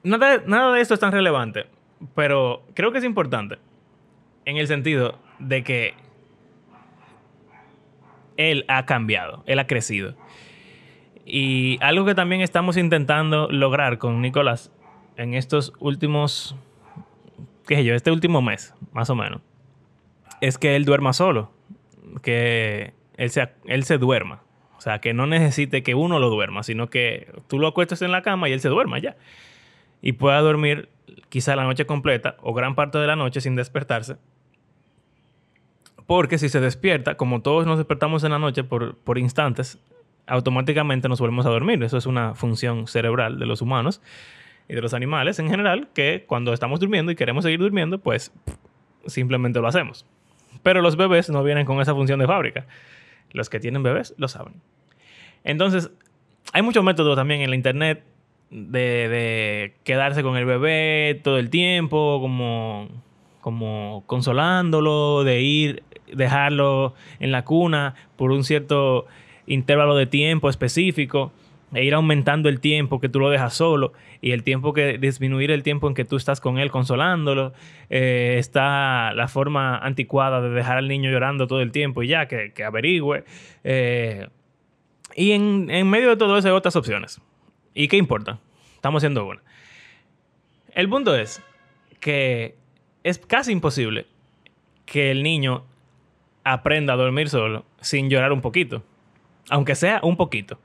nada, 0.03 0.43
nada 0.47 0.73
de 0.75 0.81
esto 0.81 0.95
es 0.95 1.01
tan 1.01 1.13
relevante, 1.13 1.67
pero 2.15 2.63
creo 2.75 2.93
que 2.93 2.99
es 2.99 3.05
importante 3.05 3.59
en 4.45 4.57
el 4.57 4.67
sentido 4.67 5.19
de 5.39 5.63
que 5.63 5.95
él 8.39 8.65
ha 8.69 8.87
cambiado, 8.87 9.43
él 9.47 9.59
ha 9.59 9.67
crecido. 9.67 10.15
Y 11.31 11.77
algo 11.83 12.07
que 12.07 12.15
también 12.15 12.41
estamos 12.41 12.79
intentando 12.79 13.49
lograr 13.51 13.99
con 13.99 14.23
Nicolás 14.23 14.73
en 15.19 15.35
estos 15.35 15.75
últimos, 15.79 16.57
qué 17.67 17.77
sé 17.77 17.85
yo, 17.85 17.95
este 17.95 18.11
último 18.11 18.41
mes, 18.41 18.75
más 18.93 19.11
o 19.11 19.15
menos, 19.15 19.43
es 20.41 20.57
que 20.57 20.75
él 20.75 20.87
duerma 20.87 21.13
solo, 21.13 21.53
que 22.23 22.95
él 23.19 23.29
se, 23.29 23.47
él 23.67 23.85
se 23.85 23.99
duerma. 23.99 24.43
O 24.79 24.81
sea, 24.81 25.01
que 25.01 25.13
no 25.13 25.27
necesite 25.27 25.83
que 25.83 25.95
uno 25.95 26.19
lo 26.19 26.31
duerma, 26.31 26.63
sino 26.63 26.89
que 26.89 27.31
tú 27.47 27.59
lo 27.59 27.67
acuestes 27.67 28.01
en 28.01 28.11
la 28.11 28.23
cama 28.23 28.49
y 28.49 28.53
él 28.53 28.61
se 28.61 28.71
duerma 28.71 28.99
ya. 28.99 29.17
Y 30.01 30.13
pueda 30.13 30.41
dormir 30.41 30.89
quizá 31.29 31.57
la 31.57 31.65
noche 31.65 31.85
completa 31.85 32.37
o 32.41 32.55
gran 32.55 32.75
parte 32.75 32.97
de 32.97 33.07
la 33.07 33.17
noche 33.17 33.43
sin 33.43 33.55
despertarse 33.55 34.17
porque 36.09 36.39
si 36.39 36.49
se 36.49 36.59
despierta, 36.61 37.19
como 37.19 37.43
todos 37.43 37.67
nos 37.67 37.77
despertamos 37.77 38.25
en 38.25 38.31
la 38.31 38.39
noche 38.39 38.65
por, 38.65 38.97
por 38.97 39.19
instantes, 39.19 39.79
automáticamente 40.29 41.09
nos 41.09 41.21
volvemos 41.21 41.47
a 41.47 41.51
dormir. 41.51 41.83
Eso 41.83 41.97
es 41.97 42.07
una 42.07 42.35
función 42.35 42.87
cerebral 42.87 43.39
de 43.39 43.47
los 43.47 43.63
humanos 43.63 44.01
y 44.69 44.75
de 44.75 44.83
los 44.83 44.95
animales 44.95 45.39
en 45.39 45.49
general, 45.49 45.89
que 45.95 46.25
cuando 46.27 46.53
estamos 46.53 46.81
durmiendo 46.81 47.11
y 47.11 47.17
queremos 47.17 47.45
seguir 47.45 47.59
durmiendo, 47.59 47.99
pues 47.99 48.33
simplemente 49.07 49.61
lo 49.61 49.67
hacemos. 49.67 50.07
Pero 50.63 50.83
los 50.83 50.97
bebés 50.97 51.31
no 51.31 51.43
vienen 51.43 51.65
con 51.65 51.81
esa 51.81 51.95
función 51.95 52.21
de 52.21 52.27
fábrica. 52.27 52.67
Los 53.33 53.49
que 53.49 53.61
tienen 53.61 53.83
bebés 53.83 54.15
lo 54.19 54.29
saben. 54.29 54.55
Entonces, 55.45 55.91
hay 56.53 56.63
muchos 56.63 56.85
métodos 56.85 57.17
también 57.17 57.41
en 57.41 57.51
la 57.51 57.57
internet 57.57 58.05
de, 58.51 59.75
quedarse 59.85 60.23
con 60.23 60.37
el 60.37 60.45
bebé 60.45 61.21
todo 61.23 61.39
el 61.39 61.51
tiempo, 61.51 62.19
como, 62.21 62.89
como 63.41 64.05
consolándolo, 64.07 65.25
de 65.25 65.41
ir 65.41 65.83
dejarlo 66.13 66.95
en 67.21 67.33
la 67.33 67.45
cuna 67.45 67.95
por 68.17 68.31
un 68.31 68.45
cierto 68.45 69.07
intervalo 69.49 69.97
de 69.97 70.07
tiempo 70.07 70.49
específico 70.49 71.33
e 71.75 71.85
ir 71.85 71.95
aumentando 71.95 72.49
el 72.49 72.61
tiempo 72.61 73.00
que 73.00 73.09
tú 73.09 73.21
lo 73.21 73.28
dejas 73.31 73.55
solo 73.55 73.93
y 74.23 74.33
el 74.33 74.43
tiempo 74.43 74.73
que 74.73 74.99
disminuir 74.99 75.50
el 75.50 75.62
tiempo 75.62 75.87
en 75.88 75.95
que 75.95 76.05
tú 76.05 76.17
estás 76.17 76.40
con 76.40 76.59
él 76.59 76.71
consolándolo. 76.71 77.52
Eh, 77.90 78.37
está 78.38 79.12
la 79.14 79.28
forma 79.28 79.76
anticuada 79.78 80.40
de 80.40 80.50
dejar 80.50 80.78
al 80.78 80.88
niño 80.88 81.11
llorando 81.11 81.47
todo 81.47 81.61
el 81.61 81.73
tiempo 81.73 82.02
y 82.02 82.09
ya, 82.09 82.26
que, 82.26 82.52
averigüe. 82.64 83.25
Eh, 83.64 84.28
y 85.14 85.33
en, 85.33 85.67
medio 85.88 86.11
de 86.11 86.17
todo 86.17 86.38
eso 86.38 86.49
hay 86.49 86.55
otras 86.55 86.76
opciones. 86.76 87.21
¿Y 87.75 87.88
qué 87.88 87.97
importa? 87.97 88.38
Estamos 88.75 89.00
haciendo 89.00 89.26
una. 89.26 89.43
El 90.75 90.88
punto 90.88 91.17
es 91.17 91.43
que 92.00 92.55
es 93.02 93.19
casi 93.19 93.52
imposible 93.52 94.07
que 94.87 95.11
el 95.11 95.23
niño 95.23 95.64
aprenda 96.45 96.95
a 96.95 96.97
dormir 96.97 97.28
solo 97.28 97.64
sin 97.81 98.09
llorar 98.09 98.33
un 98.33 98.40
poquito. 98.40 98.83
Aunque 99.50 99.75
sea 99.75 100.00
un 100.02 100.17
poquito. 100.17 100.59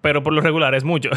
Pero 0.00 0.22
por 0.22 0.32
lo 0.32 0.40
regular 0.40 0.74
es 0.74 0.84
mucho. 0.84 1.10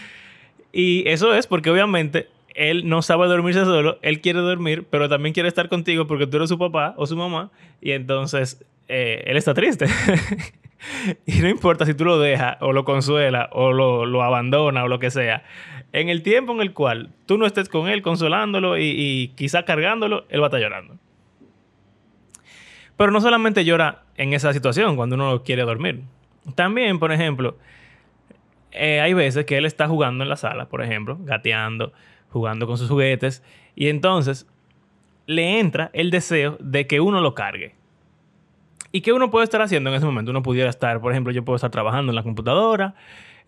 y 0.72 1.08
eso 1.08 1.34
es 1.34 1.46
porque 1.46 1.70
obviamente 1.70 2.28
él 2.56 2.88
no 2.88 3.02
sabe 3.02 3.26
dormirse 3.26 3.64
solo, 3.64 3.98
él 4.00 4.20
quiere 4.20 4.40
dormir, 4.40 4.86
pero 4.88 5.08
también 5.08 5.34
quiere 5.34 5.48
estar 5.48 5.68
contigo 5.68 6.06
porque 6.06 6.26
tú 6.26 6.38
eres 6.38 6.48
su 6.48 6.58
papá 6.58 6.94
o 6.96 7.06
su 7.06 7.16
mamá 7.16 7.50
y 7.82 7.92
entonces 7.92 8.64
eh, 8.88 9.22
él 9.26 9.36
está 9.36 9.52
triste. 9.52 9.86
y 11.26 11.40
no 11.40 11.48
importa 11.48 11.84
si 11.84 11.92
tú 11.94 12.04
lo 12.04 12.18
dejas 12.18 12.56
o 12.60 12.72
lo 12.72 12.84
consuela 12.84 13.50
o 13.52 13.72
lo, 13.72 14.06
lo 14.06 14.22
abandona 14.22 14.84
o 14.84 14.88
lo 14.88 14.98
que 14.98 15.10
sea. 15.10 15.44
En 15.92 16.08
el 16.08 16.22
tiempo 16.22 16.52
en 16.52 16.60
el 16.60 16.72
cual 16.72 17.10
tú 17.26 17.36
no 17.36 17.46
estés 17.46 17.68
con 17.68 17.88
él 17.88 18.00
consolándolo 18.00 18.78
y, 18.78 18.84
y 18.84 19.28
quizá 19.36 19.64
cargándolo, 19.64 20.24
él 20.30 20.40
va 20.40 20.46
a 20.46 20.48
estar 20.48 20.60
llorando. 20.60 20.96
Pero 22.96 23.10
no 23.10 23.20
solamente 23.20 23.64
llora 23.64 24.02
en 24.16 24.32
esa 24.32 24.52
situación, 24.52 24.96
cuando 24.96 25.16
uno 25.16 25.42
quiere 25.42 25.62
dormir. 25.62 26.02
También, 26.54 26.98
por 26.98 27.12
ejemplo, 27.12 27.56
eh, 28.72 29.00
hay 29.00 29.14
veces 29.14 29.44
que 29.44 29.56
él 29.56 29.66
está 29.66 29.88
jugando 29.88 30.24
en 30.24 30.30
la 30.30 30.36
sala, 30.36 30.68
por 30.68 30.82
ejemplo, 30.82 31.18
gateando, 31.20 31.92
jugando 32.30 32.66
con 32.66 32.78
sus 32.78 32.88
juguetes, 32.88 33.42
y 33.74 33.88
entonces 33.88 34.46
le 35.26 35.58
entra 35.58 35.90
el 35.92 36.10
deseo 36.10 36.56
de 36.60 36.86
que 36.86 37.00
uno 37.00 37.20
lo 37.20 37.34
cargue. 37.34 37.74
¿Y 38.92 39.00
qué 39.00 39.12
uno 39.12 39.30
puede 39.30 39.44
estar 39.44 39.60
haciendo 39.60 39.90
en 39.90 39.96
ese 39.96 40.06
momento? 40.06 40.30
Uno 40.30 40.42
pudiera 40.42 40.70
estar, 40.70 41.00
por 41.00 41.12
ejemplo, 41.12 41.32
yo 41.32 41.44
puedo 41.44 41.56
estar 41.56 41.70
trabajando 41.70 42.12
en 42.12 42.16
la 42.16 42.22
computadora, 42.22 42.94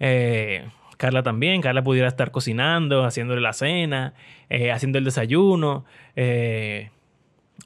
eh, 0.00 0.68
Carla 0.96 1.22
también, 1.22 1.62
Carla 1.62 1.84
pudiera 1.84 2.08
estar 2.08 2.32
cocinando, 2.32 3.04
haciéndole 3.04 3.40
la 3.40 3.52
cena, 3.52 4.14
eh, 4.50 4.72
haciendo 4.72 4.98
el 4.98 5.04
desayuno, 5.04 5.84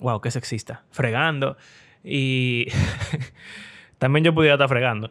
wow, 0.01 0.21
qué 0.21 0.31
sexista, 0.31 0.85
fregando. 0.91 1.57
Y 2.05 2.67
también 3.99 4.25
yo 4.25 4.35
pudiera 4.35 4.55
estar 4.55 4.69
fregando. 4.69 5.11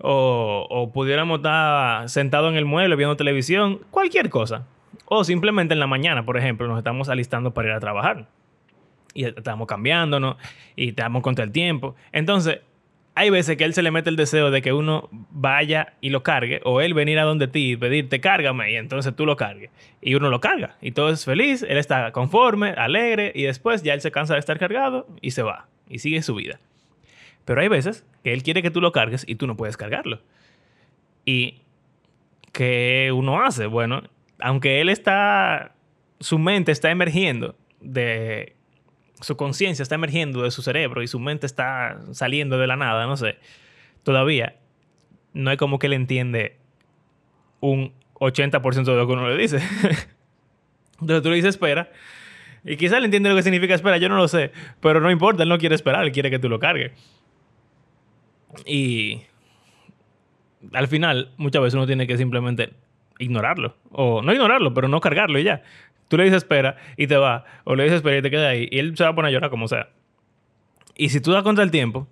O, 0.00 0.66
o 0.70 0.92
pudiéramos 0.92 1.38
estar 1.38 2.08
sentados 2.08 2.50
en 2.50 2.56
el 2.56 2.64
mueble 2.64 2.94
viendo 2.96 3.16
televisión, 3.16 3.80
cualquier 3.90 4.30
cosa. 4.30 4.66
O 5.06 5.24
simplemente 5.24 5.74
en 5.74 5.80
la 5.80 5.86
mañana, 5.86 6.24
por 6.24 6.36
ejemplo, 6.36 6.68
nos 6.68 6.78
estamos 6.78 7.08
alistando 7.08 7.54
para 7.54 7.68
ir 7.68 7.74
a 7.74 7.80
trabajar. 7.80 8.28
Y 9.14 9.24
estamos 9.24 9.66
cambiándonos 9.66 10.36
y 10.76 10.90
estamos 10.90 11.22
contra 11.22 11.44
el 11.44 11.50
tiempo. 11.50 11.96
Entonces, 12.12 12.60
hay 13.18 13.30
veces 13.30 13.56
que 13.56 13.64
él 13.64 13.74
se 13.74 13.82
le 13.82 13.90
mete 13.90 14.10
el 14.10 14.14
deseo 14.16 14.52
de 14.52 14.62
que 14.62 14.72
uno 14.72 15.08
vaya 15.10 15.94
y 16.00 16.10
lo 16.10 16.22
cargue, 16.22 16.60
o 16.62 16.80
él 16.80 16.94
venir 16.94 17.18
a 17.18 17.24
donde 17.24 17.48
ti 17.48 17.72
y 17.72 17.76
pedirte, 17.76 18.20
cárgame, 18.20 18.70
y 18.70 18.76
entonces 18.76 19.14
tú 19.16 19.26
lo 19.26 19.36
cargues. 19.36 19.70
Y 20.00 20.14
uno 20.14 20.30
lo 20.30 20.38
carga, 20.40 20.76
y 20.80 20.92
todo 20.92 21.10
es 21.10 21.24
feliz, 21.24 21.64
él 21.68 21.78
está 21.78 22.12
conforme, 22.12 22.70
alegre, 22.70 23.32
y 23.34 23.42
después 23.42 23.82
ya 23.82 23.92
él 23.94 24.00
se 24.02 24.12
cansa 24.12 24.34
de 24.34 24.40
estar 24.40 24.56
cargado 24.60 25.08
y 25.20 25.32
se 25.32 25.42
va, 25.42 25.66
y 25.88 25.98
sigue 25.98 26.22
su 26.22 26.36
vida. 26.36 26.60
Pero 27.44 27.60
hay 27.60 27.66
veces 27.66 28.06
que 28.22 28.32
él 28.32 28.44
quiere 28.44 28.62
que 28.62 28.70
tú 28.70 28.80
lo 28.80 28.92
cargues 28.92 29.24
y 29.26 29.34
tú 29.34 29.48
no 29.48 29.56
puedes 29.56 29.76
cargarlo. 29.76 30.20
¿Y 31.24 31.62
qué 32.52 33.10
uno 33.12 33.42
hace? 33.42 33.66
Bueno, 33.66 34.02
aunque 34.38 34.80
él 34.80 34.88
está, 34.88 35.72
su 36.20 36.38
mente 36.38 36.70
está 36.70 36.92
emergiendo 36.92 37.56
de 37.80 38.54
su 39.20 39.36
conciencia 39.36 39.82
está 39.82 39.94
emergiendo 39.94 40.42
de 40.42 40.50
su 40.50 40.62
cerebro 40.62 41.02
y 41.02 41.08
su 41.08 41.18
mente 41.18 41.46
está 41.46 42.00
saliendo 42.12 42.58
de 42.58 42.66
la 42.66 42.76
nada, 42.76 43.06
no 43.06 43.16
sé, 43.16 43.38
todavía 44.02 44.56
no 45.32 45.50
hay 45.50 45.56
como 45.56 45.78
que 45.78 45.86
él 45.86 45.92
entiende 45.92 46.56
un 47.60 47.92
80% 48.14 48.84
de 48.84 48.96
lo 48.96 49.06
que 49.06 49.12
uno 49.12 49.28
le 49.28 49.36
dice. 49.36 49.56
Entonces 51.00 51.22
tú 51.22 51.30
le 51.30 51.36
dices 51.36 51.50
espera. 51.50 51.90
Y 52.64 52.76
quizás 52.76 52.98
él 52.98 53.04
entiende 53.04 53.28
lo 53.28 53.36
que 53.36 53.42
significa 53.42 53.74
espera, 53.74 53.98
yo 53.98 54.08
no 54.08 54.16
lo 54.16 54.28
sé. 54.28 54.52
Pero 54.80 55.00
no 55.00 55.10
importa, 55.10 55.42
él 55.42 55.48
no 55.48 55.58
quiere 55.58 55.74
esperar, 55.74 56.04
él 56.04 56.12
quiere 56.12 56.30
que 56.30 56.38
tú 56.38 56.48
lo 56.48 56.58
cargues. 56.58 56.92
Y 58.66 59.22
al 60.72 60.88
final, 60.88 61.32
muchas 61.36 61.62
veces 61.62 61.74
uno 61.74 61.86
tiene 61.86 62.06
que 62.06 62.16
simplemente 62.16 62.72
ignorarlo. 63.18 63.76
O 63.90 64.22
no 64.22 64.32
ignorarlo, 64.32 64.74
pero 64.74 64.88
no 64.88 65.00
cargarlo 65.00 65.38
y 65.38 65.44
ya. 65.44 65.62
Tú 66.08 66.16
le 66.16 66.24
dices 66.24 66.38
espera 66.38 66.76
y 66.96 67.06
te 67.06 67.16
va. 67.16 67.44
O 67.64 67.74
le 67.74 67.84
dices 67.84 67.96
espera 67.98 68.18
y 68.18 68.22
te 68.22 68.30
queda 68.30 68.48
ahí. 68.48 68.68
Y 68.70 68.78
él 68.78 68.96
se 68.96 69.04
va 69.04 69.10
a 69.10 69.14
poner 69.14 69.28
a 69.28 69.32
llorar 69.32 69.50
como 69.50 69.68
sea. 69.68 69.90
Y 70.96 71.10
si 71.10 71.20
tú 71.20 71.32
das 71.32 71.42
contra 71.42 71.62
el 71.62 71.70
tiempo, 71.70 72.08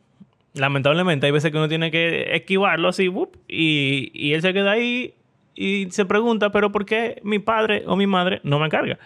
lamentablemente 0.54 1.26
hay 1.26 1.32
veces 1.32 1.50
que 1.50 1.56
uno 1.56 1.68
tiene 1.68 1.90
que 1.90 2.34
esquivarlo 2.36 2.88
así, 2.88 3.10
y, 3.48 4.10
y 4.14 4.32
él 4.34 4.42
se 4.42 4.52
queda 4.52 4.72
ahí 4.72 5.14
y 5.56 5.90
se 5.90 6.04
pregunta, 6.04 6.50
pero 6.50 6.70
¿por 6.70 6.84
qué 6.84 7.20
mi 7.24 7.38
padre 7.38 7.82
o 7.86 7.96
mi 7.96 8.06
madre 8.06 8.40
no 8.44 8.58
me 8.58 8.68
carga? 8.68 8.98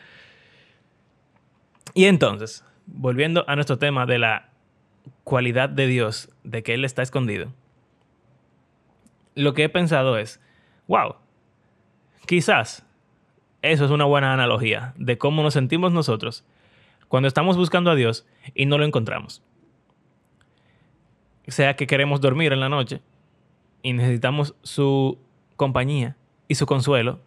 Y 1.95 2.05
entonces, 2.05 2.65
volviendo 2.87 3.45
a 3.49 3.55
nuestro 3.55 3.79
tema 3.79 4.05
de 4.05 4.19
la 4.19 4.51
cualidad 5.25 5.69
de 5.69 5.87
Dios, 5.87 6.29
de 6.45 6.63
que 6.63 6.75
Él 6.75 6.85
está 6.85 7.03
escondido, 7.03 7.53
lo 9.35 9.55
que 9.55 9.65
he 9.65 9.69
pensado 9.69 10.19
es, 10.19 10.41
wow, 10.89 11.17
quizás 12.27 12.85
eso 13.63 13.85
es 13.85 13.91
una 13.91 14.05
buena 14.05 14.33
analogía 14.33 14.95
de 14.97 15.19
cómo 15.19 15.43
nos 15.43 15.55
sentimos 15.55 15.93
nosotros 15.93 16.45
cuando 17.09 17.27
estamos 17.27 17.57
buscando 17.57 17.91
a 17.91 17.95
Dios 17.95 18.27
y 18.55 18.67
no 18.67 18.79
lo 18.79 18.85
encontramos. 18.85 19.43
Sea 21.47 21.75
que 21.75 21.89
queremos 21.89 22.21
dormir 22.21 22.53
en 22.53 22.61
la 22.61 22.69
noche 22.69 23.01
y 23.83 23.93
necesitamos 23.93 24.55
su 24.63 25.19
compañía 25.57 26.17
y 26.47 26.55
su 26.55 26.67
consuelo. 26.67 27.21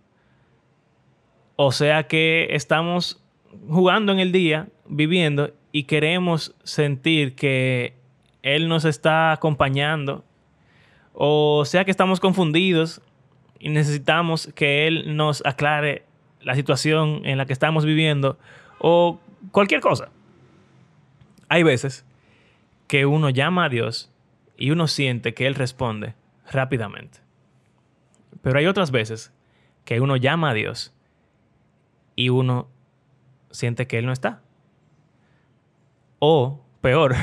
O 1.57 1.71
sea 1.71 2.07
que 2.07 2.47
estamos 2.51 3.21
jugando 3.67 4.11
en 4.11 4.19
el 4.19 4.31
día, 4.31 4.69
viviendo 4.87 5.51
y 5.71 5.83
queremos 5.83 6.55
sentir 6.63 7.35
que 7.35 7.93
Él 8.41 8.69
nos 8.69 8.85
está 8.85 9.33
acompañando. 9.33 10.23
O 11.13 11.65
sea 11.65 11.83
que 11.83 11.91
estamos 11.91 12.19
confundidos 12.19 13.01
y 13.59 13.69
necesitamos 13.69 14.47
que 14.55 14.87
Él 14.87 15.15
nos 15.15 15.45
aclare 15.45 16.05
la 16.43 16.55
situación 16.55 17.21
en 17.25 17.37
la 17.37 17.45
que 17.45 17.53
estamos 17.53 17.85
viviendo 17.85 18.37
o 18.79 19.19
cualquier 19.51 19.81
cosa. 19.81 20.09
Hay 21.49 21.63
veces 21.63 22.05
que 22.87 23.05
uno 23.05 23.29
llama 23.29 23.65
a 23.65 23.69
Dios 23.69 24.11
y 24.57 24.71
uno 24.71 24.87
siente 24.87 25.33
que 25.33 25.47
Él 25.47 25.55
responde 25.55 26.15
rápidamente. 26.51 27.19
Pero 28.41 28.59
hay 28.59 28.65
otras 28.65 28.91
veces 28.91 29.33
que 29.85 29.99
uno 29.99 30.15
llama 30.15 30.51
a 30.51 30.53
Dios 30.53 30.93
y 32.15 32.29
uno 32.29 32.69
siente 33.51 33.87
que 33.87 33.97
Él 33.97 34.05
no 34.05 34.11
está. 34.11 34.41
O 36.19 36.63
peor, 36.81 37.15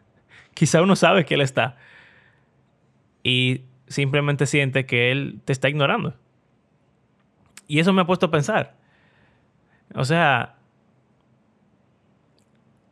quizá 0.54 0.82
uno 0.82 0.96
sabe 0.96 1.24
que 1.24 1.34
Él 1.34 1.40
está 1.40 1.76
y 3.22 3.62
simplemente 3.88 4.46
siente 4.46 4.86
que 4.86 5.10
Él 5.10 5.40
te 5.44 5.52
está 5.52 5.68
ignorando. 5.68 6.14
Y 7.68 7.78
eso 7.78 7.92
me 7.92 8.02
ha 8.02 8.06
puesto 8.06 8.26
a 8.26 8.30
pensar. 8.30 8.74
O 9.94 10.04
sea, 10.04 10.56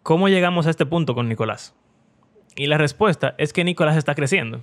¿cómo 0.02 0.28
llegamos 0.28 0.66
a 0.66 0.70
este 0.70 0.86
punto 0.86 1.14
con 1.14 1.28
Nicolás? 1.28 1.74
Y 2.54 2.66
la 2.66 2.78
respuesta 2.78 3.34
es 3.38 3.52
que 3.52 3.64
Nicolás 3.64 3.96
está 3.96 4.14
creciendo. 4.14 4.62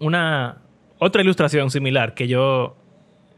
Una 0.00 0.58
otra 0.98 1.22
ilustración 1.22 1.70
similar 1.70 2.14
que 2.14 2.28
yo 2.28 2.76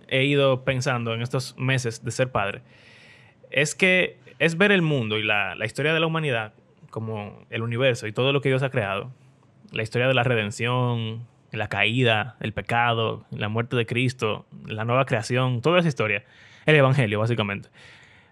he 0.09 0.25
ido 0.25 0.65
pensando 0.65 1.15
en 1.15 1.23
estos 1.23 1.57
meses 1.57 2.05
de 2.05 2.11
ser 2.11 2.33
padre 2.33 2.63
es 3.51 3.75
que 3.75 4.19
es 4.39 4.57
ver 4.57 4.73
el 4.73 4.83
mundo 4.83 5.19
y 5.19 5.23
la, 5.23 5.55
la 5.55 5.67
historia 5.67 5.95
de 5.95 6.01
la 6.01 6.07
humanidad 6.07 6.55
como 6.91 7.45
el 7.51 7.63
universo 7.63 8.07
y 8.07 8.13
todo 8.13 8.33
lo 8.33 8.41
que 8.41 8.49
Dios 8.49 8.63
ha 8.63 8.71
creado, 8.71 9.13
la 9.73 9.83
historia 9.83 10.09
de 10.09 10.15
la 10.15 10.25
redención, 10.25 11.27
la 11.53 11.69
caída, 11.69 12.37
el 12.41 12.53
pecado, 12.53 13.25
la 13.31 13.49
muerte 13.49 13.77
de 13.77 13.87
Cristo, 13.87 14.47
la 14.67 14.85
nueva 14.85 15.05
creación, 15.05 15.61
toda 15.61 15.81
esa 15.81 15.89
historia, 15.89 16.25
el 16.67 16.77
Evangelio 16.77 17.19
básicamente. 17.19 17.69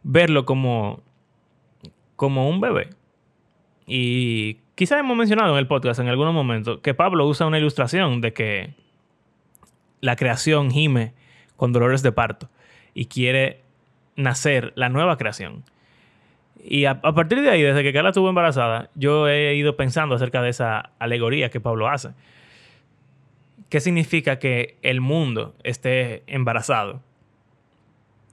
Verlo 0.02 0.44
como, 0.44 1.02
como 2.16 2.48
un 2.48 2.60
bebé. 2.60 2.90
Y 3.86 4.58
quizás 4.74 5.00
hemos 5.00 5.16
mencionado 5.16 5.52
en 5.52 5.58
el 5.58 5.66
podcast 5.66 5.98
en 6.00 6.08
algún 6.08 6.32
momento 6.32 6.80
que 6.82 6.94
Pablo 6.94 7.26
usa 7.26 7.46
una 7.46 7.58
ilustración 7.58 8.20
de 8.20 8.32
que 8.32 8.74
la 10.00 10.14
creación 10.14 10.70
gime 10.70 11.14
con 11.56 11.72
dolores 11.72 12.02
de 12.02 12.12
parto 12.12 12.48
y 12.94 13.06
quiere 13.06 13.62
nacer 14.14 14.72
la 14.76 14.88
nueva 14.88 15.16
creación. 15.16 15.64
Y 16.62 16.84
a, 16.84 17.00
a, 17.02 17.14
partir 17.14 17.40
de 17.40 17.50
ahí, 17.50 17.62
desde 17.62 17.82
que 17.82 17.92
Carla 17.92 18.10
estuvo 18.10 18.28
embarazada, 18.28 18.90
yo 18.94 19.28
he 19.28 19.54
ido 19.54 19.76
pensando 19.76 20.14
acerca 20.16 20.42
de 20.42 20.50
esa 20.50 20.90
alegoría 20.98 21.50
que 21.50 21.60
Pablo 21.60 21.88
hace. 21.88 22.10
¿Qué 23.68 23.80
significa 23.80 24.38
que 24.38 24.78
el 24.82 25.00
mundo 25.00 25.54
esté 25.62 26.22
embarazado? 26.26 27.02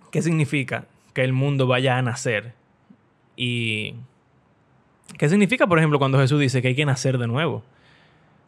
¿Qué 0.10 0.21
significa 0.21 0.88
que 1.13 1.26
el 1.26 1.34
mundo 1.34 1.67
vaya 1.67 1.98
a 1.98 2.02
nacer? 2.02 2.54
¿Y 3.36 3.95
qué 5.17 5.28
significa, 5.28 5.67
por 5.67 5.78
ejemplo, 5.78 6.00
cuando 6.00 6.19
Jesús 6.19 6.39
dice 6.39 6.62
que 6.62 6.69
hay 6.69 6.76
que 6.76 6.86
nacer 6.86 7.17
de 7.17 7.28
nuevo? 7.28 7.63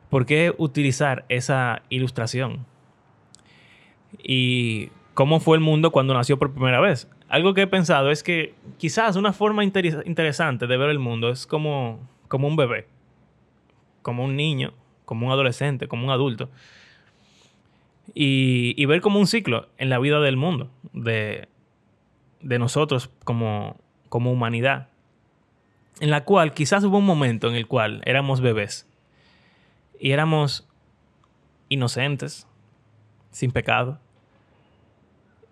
¿Por 0.09 0.25
qué 0.25 0.53
utilizar 0.57 1.25
esa 1.27 1.81
ilustración? 1.89 2.65
¿Y 4.23 4.89
cómo 5.13 5.41
fue 5.41 5.57
el 5.57 5.63
mundo 5.63 5.91
cuando 5.91 6.13
nació 6.13 6.39
por 6.39 6.53
primera 6.53 6.79
vez? 6.79 7.09
Algo 7.27 7.53
que 7.53 7.63
he 7.63 7.67
pensado 7.67 8.11
es 8.11 8.23
que 8.23 8.53
quizás 8.77 9.17
una 9.17 9.33
forma 9.33 9.65
inter 9.65 10.03
interesante 10.05 10.67
de 10.67 10.77
ver 10.77 10.89
el 10.89 10.99
mundo 10.99 11.29
es 11.31 11.45
como, 11.45 11.99
como 12.29 12.47
un 12.47 12.55
bebé, 12.55 12.87
como 14.01 14.23
un 14.23 14.37
niño, 14.37 14.73
como 15.03 15.27
un 15.27 15.33
adolescente, 15.33 15.89
como 15.89 16.05
un 16.05 16.11
adulto 16.11 16.49
y, 18.13 18.85
ver 18.85 19.01
como 19.01 19.19
un 19.19 19.27
ciclo 19.27 19.69
en 19.77 19.89
la 19.89 19.99
vida 19.99 20.19
del 20.19 20.37
mundo, 20.37 20.71
de, 20.93 21.47
nosotros 22.41 23.09
como, 23.23 23.77
como 24.09 24.31
humanidad, 24.31 24.89
en 25.99 26.09
la 26.09 26.23
cual 26.23 26.53
quizás 26.53 26.83
hubo 26.83 26.97
un 26.97 27.05
momento 27.05 27.47
en 27.49 27.55
el 27.55 27.67
cual 27.67 28.01
éramos 28.05 28.41
bebés 28.41 28.87
y 29.99 30.11
éramos 30.11 30.67
inocentes, 31.69 32.47
sin 33.31 33.51
pecado. 33.51 33.99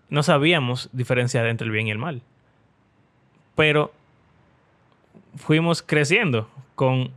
No 0.10 0.24
sabíamos 0.24 0.89
diferenciar 0.94 1.48
entre 1.48 1.65
el 1.65 1.72
bien 1.72 1.88
y 1.88 1.91
el 1.91 1.98
mal. 1.98 2.22
Pero 3.56 3.91
fuimos 5.36 5.82
creciendo 5.82 6.50
con 6.76 7.12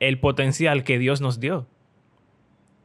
el 0.00 0.18
potencial 0.18 0.84
que 0.84 0.98
Dios 0.98 1.20
nos 1.20 1.40
dio. 1.40 1.66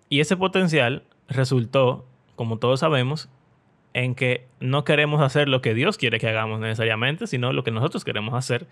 Y 0.10 0.20
ese 0.20 0.36
potencial 0.36 1.04
resultó, 1.32 2.06
como 2.36 2.58
todos 2.58 2.80
sabemos, 2.82 3.30
en 3.94 4.15
que 4.15 4.48
no 4.60 4.84
queremos 4.84 5.22
hacer 5.22 5.50
lo 5.50 5.62
que 5.62 5.74
Dios 5.74 5.98
quiere 5.98 6.20
que 6.20 6.28
hagamos 6.28 6.60
necesariamente, 6.60 7.28
sino 7.28 7.52
lo 7.54 7.63
que 7.63 7.72
nosotros 7.72 8.06
queremos 8.06 8.34
hacer, 8.36 8.67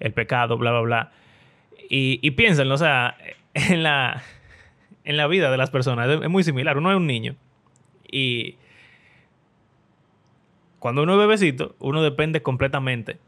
el 0.00 0.12
pecado, 0.12 0.58
bla, 0.58 0.72
bla, 0.72 0.80
bla. 0.80 1.12
Y, 1.88 2.18
y 2.22 2.32
piénsenlo, 2.32 2.74
o 2.74 2.78
sea, 2.78 3.16
en 3.54 3.82
la, 3.82 4.22
en 5.04 5.16
la 5.16 5.26
vida 5.26 5.50
de 5.50 5.56
las 5.56 5.70
personas 5.70 6.08
es 6.08 6.28
muy 6.28 6.42
similar. 6.42 6.76
Uno 6.76 6.90
es 6.90 6.96
un 6.96 7.06
niño 7.06 7.36
y 8.10 8.56
cuando 10.78 11.02
uno 11.02 11.14
es 11.14 11.18
bebecito, 11.18 11.74
uno 11.78 12.02
depende 12.02 12.42
completamente 12.42 13.18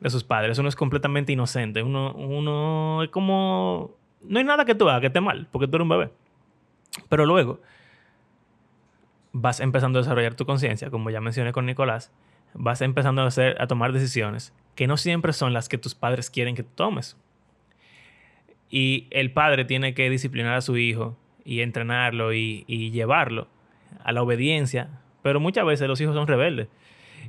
de 0.00 0.10
sus 0.10 0.24
padres. 0.24 0.58
Uno 0.58 0.68
es 0.68 0.76
completamente 0.76 1.32
inocente. 1.32 1.82
Uno, 1.82 2.12
uno 2.12 3.02
es 3.04 3.10
como... 3.10 3.92
No 4.22 4.38
hay 4.38 4.44
nada 4.44 4.64
que 4.64 4.74
tú 4.74 4.88
hagas 4.88 5.00
que 5.00 5.06
esté 5.08 5.20
mal, 5.20 5.48
porque 5.50 5.68
tú 5.68 5.76
eres 5.76 5.84
un 5.84 5.88
bebé. 5.88 6.10
Pero 7.08 7.24
luego, 7.24 7.60
vas 9.32 9.60
empezando 9.60 9.98
a 9.98 10.02
desarrollar 10.02 10.34
tu 10.34 10.46
conciencia, 10.46 10.90
como 10.90 11.10
ya 11.10 11.20
mencioné 11.20 11.52
con 11.52 11.66
Nicolás, 11.66 12.12
vas 12.54 12.82
empezando 12.82 13.22
a, 13.22 13.26
hacer, 13.26 13.60
a 13.60 13.66
tomar 13.66 13.92
decisiones 13.92 14.54
que 14.74 14.86
no 14.86 14.96
siempre 14.96 15.32
son 15.32 15.52
las 15.52 15.68
que 15.68 15.78
tus 15.78 15.94
padres 15.94 16.30
quieren 16.30 16.54
que 16.54 16.62
tomes. 16.62 17.16
Y 18.70 19.06
el 19.10 19.32
padre 19.32 19.64
tiene 19.64 19.94
que 19.94 20.08
disciplinar 20.08 20.54
a 20.54 20.60
su 20.62 20.76
hijo 20.78 21.16
y 21.44 21.60
entrenarlo 21.60 22.32
y, 22.32 22.64
y 22.66 22.90
llevarlo 22.90 23.48
a 24.02 24.12
la 24.12 24.22
obediencia, 24.22 24.88
pero 25.22 25.40
muchas 25.40 25.66
veces 25.66 25.88
los 25.88 26.00
hijos 26.00 26.14
son 26.14 26.26
rebeldes. 26.26 26.68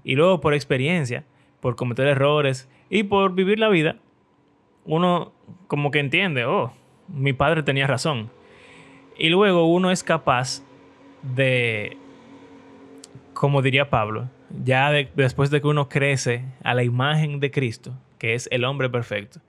Y 0.03 0.15
luego 0.15 0.39
por 0.39 0.53
experiencia, 0.53 1.25
por 1.59 1.75
cometer 1.75 2.07
errores 2.07 2.69
y 2.89 3.03
por 3.03 3.33
vivir 3.33 3.59
la 3.59 3.69
vida, 3.69 3.97
uno 4.85 5.33
como 5.67 5.91
que 5.91 5.99
entiende, 5.99 6.45
oh, 6.45 6.73
mi 7.07 7.33
padre 7.33 7.63
tenía 7.63 7.87
razón. 7.87 8.29
Y 9.17 9.29
luego 9.29 9.65
uno 9.65 9.91
es 9.91 10.03
capaz 10.03 10.63
de, 11.23 11.97
como 13.33 13.61
diría 13.61 13.89
Pablo, 13.89 14.29
ya 14.63 14.91
después 14.91 15.49
de 15.49 15.61
que 15.61 15.67
uno 15.67 15.89
crece 15.89 16.45
a 16.63 16.73
la 16.73 16.83
imagen 16.83 17.39
de 17.39 17.51
Cristo, 17.51 17.97
que 18.19 18.35
es 18.35 18.47
el 18.51 18.65
hombre 18.65 18.89
perfecto, 18.89 19.39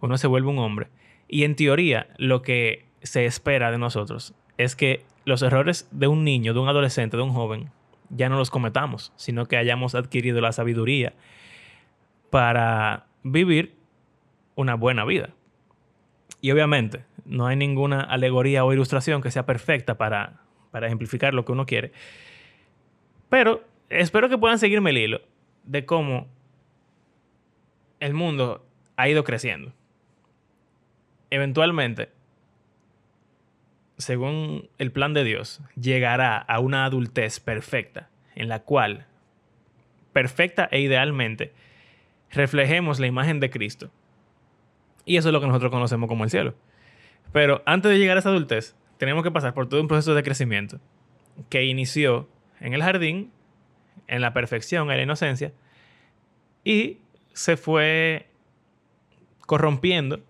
uno 0.00 0.18
se 0.18 0.26
vuelve 0.26 0.48
un 0.48 0.58
hombre. 0.58 0.88
Y 1.28 1.44
en 1.44 1.56
teoría, 1.56 2.08
lo 2.18 2.42
que 2.42 2.84
se 3.02 3.24
espera 3.24 3.70
de 3.70 3.78
nosotros 3.78 4.34
es 4.58 4.76
que 4.76 5.04
los 5.24 5.42
errores 5.42 5.88
de 5.90 6.08
un 6.08 6.24
niño, 6.24 6.52
de 6.52 6.60
un 6.60 6.68
adolescente, 6.68 7.16
de 7.16 7.22
un 7.22 7.32
joven, 7.32 7.70
ya 8.10 8.28
no 8.28 8.36
los 8.36 8.50
cometamos, 8.50 9.12
sino 9.16 9.46
que 9.46 9.56
hayamos 9.56 9.94
adquirido 9.94 10.40
la 10.40 10.52
sabiduría 10.52 11.14
para 12.30 13.06
vivir 13.22 13.74
una 14.56 14.74
buena 14.74 15.04
vida. 15.04 15.30
Y 16.40 16.50
obviamente, 16.50 17.04
no 17.24 17.46
hay 17.46 17.56
ninguna 17.56 18.00
alegoría 18.00 18.64
o 18.64 18.72
ilustración 18.72 19.22
que 19.22 19.30
sea 19.30 19.46
perfecta 19.46 19.96
para 19.96 20.40
para 20.70 20.86
ejemplificar 20.86 21.34
lo 21.34 21.44
que 21.44 21.52
uno 21.52 21.66
quiere. 21.66 21.92
Pero 23.28 23.64
espero 23.88 24.28
que 24.28 24.38
puedan 24.38 24.58
seguirme 24.58 24.90
el 24.90 24.98
hilo 24.98 25.20
de 25.64 25.84
cómo 25.84 26.28
el 28.00 28.14
mundo 28.14 28.66
ha 28.96 29.08
ido 29.08 29.24
creciendo. 29.24 29.72
Eventualmente, 31.30 32.10
según 33.98 34.68
el 34.78 34.90
plan 34.90 35.14
de 35.14 35.24
Dios, 35.24 35.60
llegará 35.80 36.38
a 36.38 36.58
una 36.58 36.84
adultez 36.84 37.38
perfecta, 37.38 38.08
en 38.34 38.48
la 38.48 38.60
cual, 38.60 39.06
perfecta 40.12 40.68
e 40.70 40.80
idealmente, 40.80 41.52
reflejemos 42.30 42.98
la 43.00 43.06
imagen 43.06 43.40
de 43.40 43.50
Cristo 43.50 43.90
Y 45.04 45.16
eso 45.16 45.28
es 45.28 45.32
lo 45.32 45.40
que 45.40 45.46
nosotros 45.46 45.70
conocemos 45.70 46.08
como 46.08 46.24
el 46.24 46.30
cielo. 46.30 46.54
Pero 47.32 47.62
antes 47.66 47.90
de 47.90 47.98
llegar 47.98 48.16
a 48.16 48.20
esa 48.20 48.30
adultez, 48.30 48.74
tenemos 49.00 49.24
que 49.24 49.30
pasar 49.30 49.54
por 49.54 49.66
todo 49.66 49.80
un 49.80 49.88
proceso 49.88 50.14
de 50.14 50.22
crecimiento 50.22 50.78
que 51.48 51.64
inició 51.64 52.28
en 52.60 52.74
el 52.74 52.82
jardín, 52.82 53.32
en 54.08 54.20
la 54.20 54.34
perfección, 54.34 54.90
en 54.90 54.98
la 54.98 55.02
inocencia, 55.02 55.54
y 56.64 56.98
se 57.32 57.56
fue 57.56 58.26
corrompiendo 59.46 60.20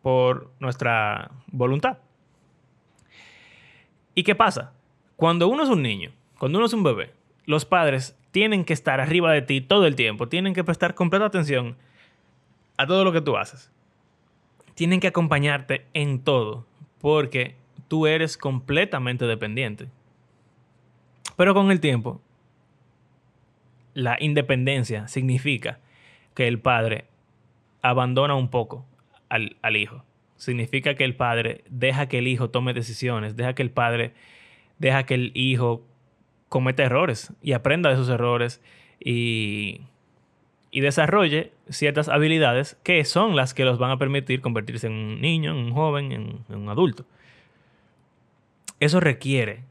por 0.00 0.50
nuestra 0.60 1.30
voluntad. 1.48 1.98
¿Y 4.14 4.22
qué 4.22 4.34
pasa? 4.34 4.72
Cuando 5.16 5.46
uno 5.46 5.62
es 5.62 5.68
un 5.68 5.82
niño, 5.82 6.10
cuando 6.38 6.56
uno 6.56 6.68
es 6.68 6.72
un 6.72 6.82
bebé, 6.82 7.12
los 7.44 7.66
padres 7.66 8.16
tienen 8.30 8.64
que 8.64 8.72
estar 8.72 8.98
arriba 8.98 9.30
de 9.30 9.42
ti 9.42 9.60
todo 9.60 9.86
el 9.86 9.94
tiempo, 9.94 10.26
tienen 10.26 10.54
que 10.54 10.64
prestar 10.64 10.94
completa 10.94 11.26
atención 11.26 11.76
a 12.78 12.86
todo 12.86 13.04
lo 13.04 13.12
que 13.12 13.20
tú 13.20 13.36
haces. 13.36 13.70
Tienen 14.74 15.00
que 15.00 15.08
acompañarte 15.08 15.84
en 15.92 16.20
todo, 16.20 16.64
porque 17.00 17.56
tú 17.88 18.06
eres 18.06 18.36
completamente 18.36 19.26
dependiente. 19.26 19.88
Pero 21.36 21.54
con 21.54 21.70
el 21.70 21.80
tiempo, 21.80 22.20
la 23.94 24.16
independencia 24.20 25.08
significa 25.08 25.78
que 26.34 26.48
el 26.48 26.60
padre 26.60 27.06
abandona 27.82 28.34
un 28.34 28.48
poco 28.48 28.84
al, 29.28 29.56
al, 29.62 29.76
hijo. 29.76 30.04
Significa 30.36 30.94
que 30.94 31.04
el 31.04 31.14
padre 31.14 31.64
deja 31.68 32.08
que 32.08 32.18
el 32.18 32.28
hijo 32.28 32.50
tome 32.50 32.74
decisiones, 32.74 33.36
deja 33.36 33.54
que 33.54 33.62
el 33.62 33.70
padre, 33.70 34.14
deja 34.78 35.04
que 35.04 35.14
el 35.14 35.32
hijo 35.34 35.84
cometa 36.48 36.82
errores 36.82 37.32
y 37.42 37.52
aprenda 37.52 37.90
de 37.90 37.96
sus 37.96 38.08
errores 38.08 38.62
y, 39.00 39.82
y 40.70 40.80
desarrolle 40.80 41.52
ciertas 41.68 42.08
habilidades 42.08 42.76
que 42.82 43.04
son 43.04 43.36
las 43.36 43.54
que 43.54 43.64
los 43.64 43.78
van 43.78 43.90
a 43.90 43.98
permitir 43.98 44.40
convertirse 44.40 44.86
en 44.86 44.92
un 44.92 45.20
niño, 45.20 45.52
en 45.52 45.56
un 45.56 45.72
joven, 45.72 46.12
en, 46.12 46.44
un 46.54 46.68
adulto. 46.68 47.04
Eso 48.80 49.00
requiere 49.00 49.64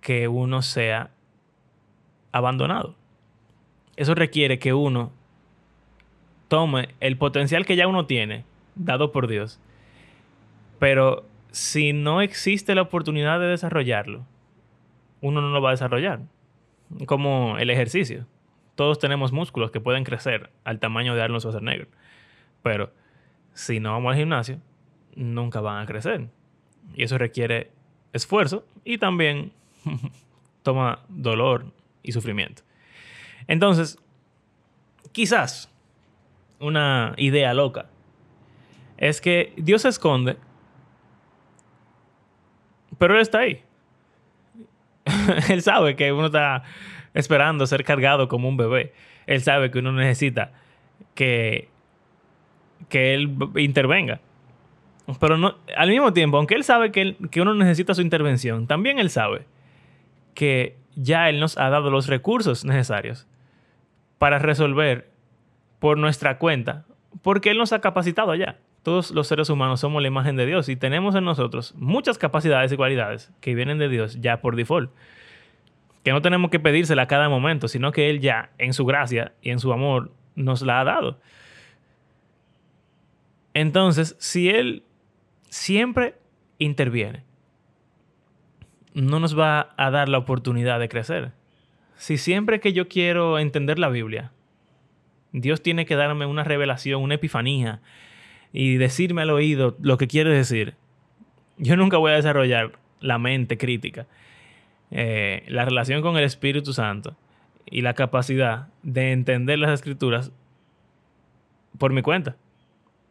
que 0.00 0.28
uno 0.28 0.62
sea 0.62 1.10
abandonado. 2.30 2.94
Eso 3.96 4.14
requiere 4.14 4.58
que 4.58 4.74
uno 4.74 5.12
tome 6.48 6.90
el 7.00 7.16
potencial 7.16 7.64
que 7.64 7.76
ya 7.76 7.88
uno 7.88 8.06
tiene, 8.06 8.44
dado 8.74 9.10
por 9.10 9.26
Dios. 9.26 9.58
Pero 10.78 11.24
si 11.50 11.94
no 11.94 12.20
existe 12.20 12.74
la 12.74 12.82
oportunidad 12.82 13.40
de 13.40 13.46
desarrollarlo, 13.46 14.26
uno 15.22 15.40
no 15.40 15.48
lo 15.48 15.62
va 15.62 15.70
a 15.70 15.72
desarrollar. 15.72 16.20
Como 17.06 17.56
el 17.58 17.70
ejercicio. 17.70 18.26
Todos 18.76 18.98
tenemos 18.98 19.32
músculos 19.32 19.70
que 19.70 19.80
pueden 19.80 20.04
crecer 20.04 20.50
al 20.64 20.78
tamaño 20.78 21.14
de 21.14 21.22
Arnold 21.22 21.40
Schwarzenegger. 21.40 21.88
Pero 22.62 22.92
si 23.52 23.80
no 23.80 23.92
vamos 23.92 24.12
al 24.12 24.18
gimnasio, 24.18 24.60
nunca 25.14 25.60
van 25.60 25.82
a 25.82 25.86
crecer. 25.86 26.28
Y 26.94 27.02
eso 27.02 27.18
requiere 27.18 27.72
esfuerzo 28.12 28.64
y 28.84 28.98
también 28.98 29.52
toma 30.62 31.00
dolor 31.08 31.72
y 32.02 32.12
sufrimiento. 32.12 32.62
Entonces, 33.48 33.98
quizás 35.12 35.72
una 36.60 37.14
idea 37.16 37.52
loca 37.54 37.86
es 38.96 39.20
que 39.20 39.52
Dios 39.56 39.82
se 39.82 39.88
esconde, 39.88 40.36
pero 42.98 43.14
Él 43.14 43.20
está 43.20 43.38
ahí. 43.40 43.62
él 45.48 45.62
sabe 45.62 45.96
que 45.96 46.12
uno 46.12 46.26
está 46.26 46.64
esperando 47.16 47.66
ser 47.66 47.82
cargado 47.82 48.28
como 48.28 48.48
un 48.48 48.56
bebé. 48.56 48.92
Él 49.26 49.40
sabe 49.40 49.70
que 49.70 49.78
uno 49.80 49.90
necesita 49.90 50.52
que, 51.14 51.68
que 52.88 53.14
Él 53.14 53.36
intervenga. 53.56 54.20
Pero 55.18 55.38
no, 55.38 55.56
al 55.76 55.88
mismo 55.88 56.12
tiempo, 56.12 56.36
aunque 56.36 56.54
Él 56.54 56.62
sabe 56.62 56.92
que, 56.92 57.16
que 57.30 57.40
uno 57.40 57.54
necesita 57.54 57.94
su 57.94 58.02
intervención, 58.02 58.66
también 58.66 58.98
Él 58.98 59.08
sabe 59.08 59.46
que 60.34 60.76
ya 60.94 61.28
Él 61.30 61.40
nos 61.40 61.56
ha 61.56 61.70
dado 61.70 61.90
los 61.90 62.06
recursos 62.06 62.64
necesarios 62.64 63.26
para 64.18 64.38
resolver 64.38 65.08
por 65.78 65.96
nuestra 65.96 66.38
cuenta, 66.38 66.84
porque 67.22 67.50
Él 67.50 67.58
nos 67.58 67.72
ha 67.72 67.80
capacitado 67.80 68.34
ya. 68.34 68.58
Todos 68.82 69.10
los 69.10 69.26
seres 69.26 69.48
humanos 69.48 69.80
somos 69.80 70.02
la 70.02 70.08
imagen 70.08 70.36
de 70.36 70.46
Dios 70.46 70.68
y 70.68 70.76
tenemos 70.76 71.14
en 71.14 71.24
nosotros 71.24 71.74
muchas 71.76 72.18
capacidades 72.18 72.70
y 72.72 72.76
cualidades 72.76 73.32
que 73.40 73.54
vienen 73.54 73.78
de 73.78 73.88
Dios 73.88 74.20
ya 74.20 74.40
por 74.40 74.54
default. 74.54 74.90
Que 76.06 76.12
no 76.12 76.22
tenemos 76.22 76.52
que 76.52 76.60
pedírsela 76.60 77.02
a 77.02 77.08
cada 77.08 77.28
momento, 77.28 77.66
sino 77.66 77.90
que 77.90 78.08
Él 78.10 78.20
ya, 78.20 78.52
en 78.58 78.74
su 78.74 78.86
gracia 78.86 79.32
y 79.42 79.50
en 79.50 79.58
su 79.58 79.72
amor, 79.72 80.12
nos 80.36 80.62
la 80.62 80.78
ha 80.78 80.84
dado. 80.84 81.18
Entonces, 83.54 84.14
si 84.20 84.48
Él 84.48 84.84
siempre 85.48 86.14
interviene, 86.60 87.24
no 88.94 89.18
nos 89.18 89.36
va 89.36 89.74
a 89.76 89.90
dar 89.90 90.08
la 90.08 90.18
oportunidad 90.18 90.78
de 90.78 90.88
crecer. 90.88 91.32
Si 91.96 92.18
siempre 92.18 92.60
que 92.60 92.72
yo 92.72 92.86
quiero 92.86 93.40
entender 93.40 93.80
la 93.80 93.88
Biblia, 93.88 94.30
Dios 95.32 95.60
tiene 95.60 95.86
que 95.86 95.96
darme 95.96 96.24
una 96.24 96.44
revelación, 96.44 97.02
una 97.02 97.16
epifanía 97.16 97.80
y 98.52 98.76
decirme 98.76 99.22
al 99.22 99.30
oído 99.30 99.76
lo 99.80 99.98
que 99.98 100.06
quiere 100.06 100.30
decir, 100.30 100.76
yo 101.58 101.74
nunca 101.74 101.96
voy 101.96 102.12
a 102.12 102.14
desarrollar 102.14 102.78
la 103.00 103.18
mente 103.18 103.58
crítica, 103.58 104.06
eh, 104.90 105.44
la 105.48 105.64
relación 105.64 106.02
con 106.02 106.16
el 106.16 106.24
Espíritu 106.24 106.72
Santo 106.72 107.16
y 107.68 107.82
la 107.82 107.94
capacidad 107.94 108.68
de 108.82 109.12
entender 109.12 109.58
las 109.58 109.72
escrituras 109.72 110.32
por 111.78 111.92
mi 111.92 112.02
cuenta. 112.02 112.36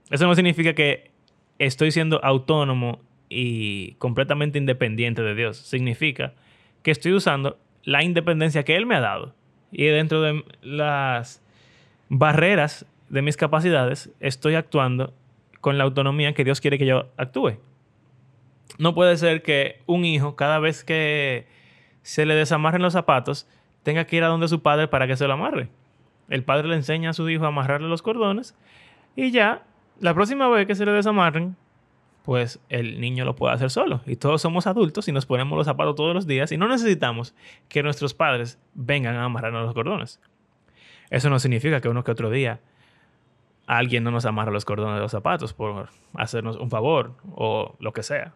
Eso 0.09 0.27
no 0.27 0.35
significa 0.35 0.73
que 0.73 1.11
estoy 1.59 1.91
siendo 1.91 2.23
autónomo 2.23 3.01
y 3.29 3.93
completamente 3.93 4.57
independiente 4.57 5.21
de 5.21 5.35
Dios. 5.35 5.57
Significa 5.57 6.33
que 6.83 6.91
estoy 6.91 7.13
usando 7.13 7.57
la 7.83 8.03
independencia 8.03 8.63
que 8.63 8.75
Él 8.75 8.85
me 8.85 8.95
ha 8.95 9.01
dado. 9.01 9.33
Y 9.71 9.85
dentro 9.85 10.21
de 10.21 10.43
las 10.61 11.43
barreras 12.09 12.85
de 13.09 13.21
mis 13.21 13.37
capacidades, 13.37 14.11
estoy 14.19 14.55
actuando 14.55 15.13
con 15.59 15.77
la 15.77 15.83
autonomía 15.83 16.33
que 16.33 16.43
Dios 16.43 16.61
quiere 16.61 16.77
que 16.77 16.85
yo 16.85 17.09
actúe. 17.17 17.57
No 18.77 18.93
puede 18.93 19.17
ser 19.17 19.41
que 19.41 19.81
un 19.85 20.05
hijo, 20.05 20.35
cada 20.35 20.59
vez 20.59 20.83
que 20.83 21.47
se 22.05 22.27
le 22.27 22.35
desamarren 22.35 22.83
los 22.83 22.93
zapatos, 22.93 23.47
tenga 23.81 24.05
que 24.05 24.15
ir 24.15 24.23
a 24.23 24.27
donde 24.27 24.47
su 24.47 24.61
padre 24.61 24.87
para 24.87 25.07
que 25.07 25.17
se 25.17 25.25
lo 25.25 25.33
amarre. 25.33 25.69
El 26.29 26.43
padre 26.43 26.67
le 26.67 26.75
enseña 26.75 27.09
a 27.09 27.13
su 27.13 27.27
hijo 27.31 27.45
a 27.45 27.47
amarrarle 27.47 27.87
los 27.87 28.03
cordones 28.03 28.55
y 29.15 29.31
ya, 29.31 29.63
la 29.99 30.13
próxima 30.13 30.47
vez 30.47 30.67
que 30.67 30.75
se 30.75 30.85
le 30.85 30.91
desamarren, 30.91 31.55
pues 32.23 32.59
el 32.69 33.01
niño 33.01 33.25
lo 33.25 33.35
puede 33.35 33.55
hacer 33.55 33.71
solo. 33.71 34.01
Y 34.05 34.17
todos 34.17 34.39
somos 34.39 34.67
adultos 34.67 35.07
y 35.07 35.11
nos 35.13 35.25
ponemos 35.25 35.57
los 35.57 35.65
zapatos 35.65 35.95
todos 35.95 36.13
los 36.13 36.27
días 36.27 36.51
y 36.51 36.57
no 36.57 36.67
necesitamos 36.67 37.33
que 37.69 37.81
nuestros 37.81 38.13
padres 38.13 38.59
vengan 38.75 39.15
a 39.15 39.23
amarrarnos 39.23 39.65
los 39.65 39.73
cordones. 39.73 40.21
Eso 41.09 41.31
no 41.31 41.39
significa 41.39 41.81
que 41.81 41.89
uno 41.89 42.03
que 42.03 42.11
otro 42.11 42.29
día 42.29 42.59
alguien 43.65 44.03
no 44.03 44.11
nos 44.11 44.25
amarra 44.25 44.51
los 44.51 44.63
cordones 44.63 44.97
de 44.97 45.01
los 45.01 45.11
zapatos 45.11 45.53
por 45.53 45.89
hacernos 46.13 46.55
un 46.57 46.69
favor 46.69 47.15
o 47.33 47.75
lo 47.79 47.93
que 47.93 48.03
sea. 48.03 48.35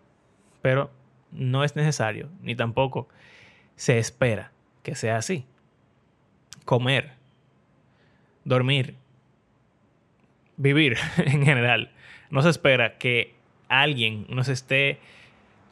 Pero 0.64 0.90
no 1.32 1.64
es 1.64 1.76
necesario, 1.76 2.30
ni 2.42 2.56
tampoco 2.56 3.08
se 3.80 3.98
espera 3.98 4.52
que 4.84 4.94
sea 4.94 5.16
así. 5.16 5.46
Comer, 6.66 7.14
dormir, 8.44 8.96
vivir 10.58 10.98
en 11.18 11.46
general. 11.46 11.90
No 12.30 12.42
se 12.42 12.50
espera 12.50 12.98
que 12.98 13.36
alguien 13.70 14.26
nos 14.28 14.50
esté 14.50 15.00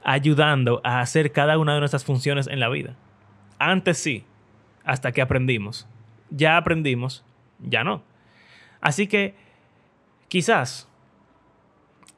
ayudando 0.06 0.80
a 0.86 1.02
hacer 1.02 1.34
cada 1.34 1.58
una 1.58 1.74
de 1.74 1.80
nuestras 1.80 2.06
funciones 2.06 2.48
en 2.48 2.62
la 2.62 2.70
vida. 2.70 2.96
Antes 3.60 3.98
sí, 3.98 4.24
hasta 4.86 5.12
que 5.12 5.22
aprendimos. 5.22 5.86
Ya 6.30 6.56
aprendimos, 6.56 7.26
ya 7.60 7.84
no. 7.84 8.04
Así 8.80 9.08
que 9.08 9.36
quizás 10.30 10.88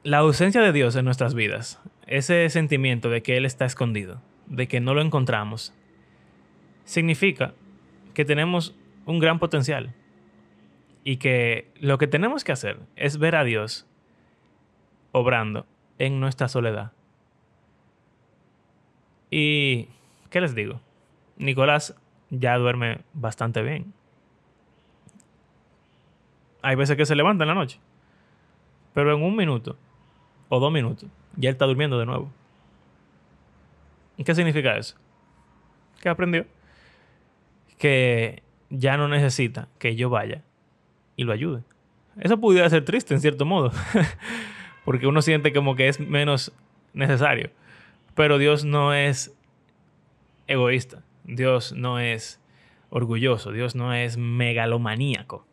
la 0.04 0.18
ausencia 0.18 0.60
de 0.60 0.70
Dios 0.70 0.94
en 0.94 1.04
nuestras 1.04 1.34
vidas, 1.34 1.80
ese 2.06 2.48
sentimiento 2.48 3.10
de 3.10 3.24
que 3.24 3.36
Él 3.36 3.44
está 3.44 3.64
escondido, 3.64 4.22
de 4.46 4.68
que 4.68 4.78
no 4.78 4.94
lo 4.94 5.02
encontramos, 5.02 5.74
significa 6.84 7.54
que 8.14 8.24
tenemos 8.24 8.74
un 9.06 9.18
gran 9.18 9.38
potencial 9.38 9.94
y 11.04 11.16
que 11.16 11.70
lo 11.80 11.98
que 11.98 12.06
tenemos 12.06 12.44
que 12.44 12.52
hacer 12.52 12.78
es 12.96 13.18
ver 13.18 13.36
a 13.36 13.44
Dios 13.44 13.86
obrando 15.12 15.66
en 15.98 16.20
nuestra 16.20 16.48
soledad. 16.48 16.92
Y, 19.30 19.88
¿qué 20.30 20.40
les 20.40 20.54
digo? 20.54 20.80
Nicolás 21.36 21.94
ya 22.30 22.56
duerme 22.58 23.00
bastante 23.12 23.62
bien. 23.62 23.92
Hay 26.62 26.76
veces 26.76 26.96
que 26.96 27.06
se 27.06 27.14
levanta 27.14 27.44
en 27.44 27.48
la 27.48 27.54
noche. 27.54 27.80
Pero 28.92 29.14
en 29.14 29.22
un 29.22 29.36
minuto 29.36 29.76
o 30.48 30.58
dos 30.58 30.72
minutos 30.72 31.08
ya 31.36 31.48
él 31.48 31.54
está 31.54 31.66
durmiendo 31.66 31.98
de 31.98 32.06
nuevo. 32.06 32.30
¿Y 34.16 34.24
qué 34.24 34.34
significa 34.34 34.76
eso? 34.76 34.96
Que 36.00 36.08
aprendió. 36.08 36.44
Que 37.80 38.44
ya 38.68 38.96
no 38.96 39.08
necesita 39.08 39.68
que 39.80 39.96
yo 39.96 40.08
vaya 40.08 40.44
y 41.16 41.24
lo 41.24 41.32
ayude. 41.32 41.64
Eso 42.20 42.38
pudiera 42.38 42.70
ser 42.70 42.84
triste 42.84 43.14
en 43.14 43.20
cierto 43.20 43.44
modo, 43.44 43.72
porque 44.84 45.08
uno 45.08 45.22
siente 45.22 45.52
como 45.52 45.74
que 45.74 45.88
es 45.88 45.98
menos 45.98 46.52
necesario. 46.92 47.50
Pero 48.14 48.38
Dios 48.38 48.64
no 48.64 48.94
es 48.94 49.34
egoísta, 50.46 51.02
Dios 51.24 51.72
no 51.72 51.98
es 51.98 52.40
orgulloso, 52.90 53.52
Dios 53.52 53.74
no 53.74 53.92
es 53.94 54.16
megalomaníaco. 54.16 55.46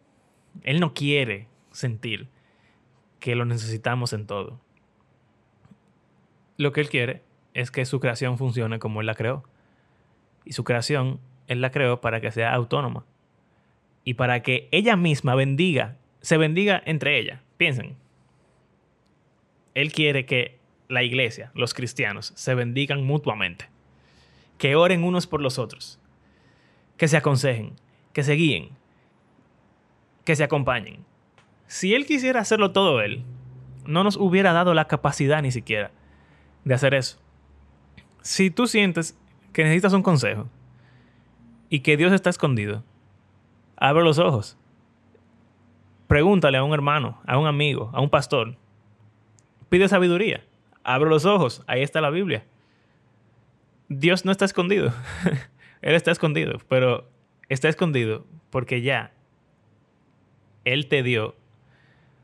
Él 0.64 0.80
no 0.80 0.94
quiere 0.94 1.48
sentir 1.72 2.28
que 3.20 3.36
lo 3.36 3.46
necesitamos 3.46 4.14
en 4.14 4.26
todo. 4.26 4.60
Lo 6.58 6.72
que 6.72 6.82
Él 6.82 6.90
quiere 6.90 7.24
es 7.54 7.72
que 7.72 7.86
su 7.86 8.00
creación 8.00 8.38
funcione 8.38 8.80
como 8.80 9.02
Él 9.02 9.08
la 9.08 9.16
creó. 9.16 9.44
Y 10.44 10.54
su 10.54 10.64
creación 10.64 11.20
Él 11.48 11.62
la 11.62 11.72
creó 11.72 12.02
para 12.02 12.22
que 12.22 12.32
sea 12.32 12.54
autónoma. 12.54 13.06
Y 14.04 14.14
para 14.16 14.42
que 14.42 14.68
ella 14.72 14.96
misma 14.96 15.36
bendiga, 15.36 15.98
se 16.22 16.38
bendiga 16.38 16.82
entre 16.86 17.20
ella. 17.20 17.42
Piensen. 17.58 17.98
Él 19.74 19.92
quiere 19.92 20.26
que 20.26 20.60
la 20.88 21.04
iglesia, 21.04 21.52
los 21.54 21.74
cristianos, 21.74 22.34
se 22.36 22.56
bendigan 22.56 23.04
mutuamente. 23.04 23.70
Que 24.58 24.76
oren 24.76 25.04
unos 25.04 25.28
por 25.28 25.42
los 25.42 25.60
otros. 25.60 26.00
Que 26.98 27.08
se 27.08 27.18
aconsejen. 27.18 27.74
Que 28.14 28.24
se 28.24 28.34
guíen. 28.34 28.70
Que 30.24 30.36
se 30.36 30.44
acompañen. 30.44 31.06
Si 31.68 31.94
Él 31.94 32.06
quisiera 32.06 32.40
hacerlo 32.40 32.72
todo 32.72 33.02
Él, 33.02 33.24
no 33.86 34.04
nos 34.04 34.18
hubiera 34.18 34.54
dado 34.54 34.74
la 34.74 34.88
capacidad 34.88 35.42
ni 35.42 35.52
siquiera 35.52 35.92
de 36.64 36.74
hacer 36.74 36.94
eso. 36.94 37.20
Si 38.22 38.50
tú 38.50 38.68
sientes 38.68 39.18
que 39.54 39.64
necesitas 39.64 39.94
un 39.94 40.04
consejo 40.04 40.50
y 41.70 41.82
que 41.82 41.98
Dios 41.98 42.14
está 42.14 42.30
escondido, 42.30 42.84
abre 43.76 44.04
los 44.04 44.20
ojos. 44.20 44.58
Pregúntale 46.08 46.58
a 46.58 46.64
un 46.64 46.74
hermano, 46.74 47.22
a 47.26 47.38
un 47.38 47.48
amigo, 47.48 47.92
a 47.94 48.02
un 48.02 48.10
pastor. 48.10 48.56
Pide 49.70 49.88
sabiduría. 49.90 50.44
Abre 50.84 51.10
los 51.10 51.26
ojos. 51.26 51.64
Ahí 51.68 51.82
está 51.82 52.00
la 52.00 52.10
Biblia. 52.10 52.46
Dios 53.90 54.24
no 54.24 54.32
está 54.32 54.46
escondido. 54.46 54.94
Él 55.82 55.96
está 55.96 56.12
escondido, 56.12 56.60
pero 56.68 57.10
está 57.50 57.70
escondido 57.70 58.26
porque 58.50 58.82
ya 58.82 59.12
Él 60.66 60.88
te 60.88 61.04
dio 61.04 61.36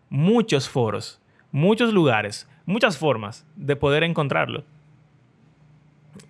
muchos 0.09 0.69
foros, 0.69 1.21
muchos 1.51 1.93
lugares, 1.93 2.49
muchas 2.65 2.97
formas 2.97 3.45
de 3.55 3.75
poder 3.75 4.03
encontrarlo. 4.03 4.63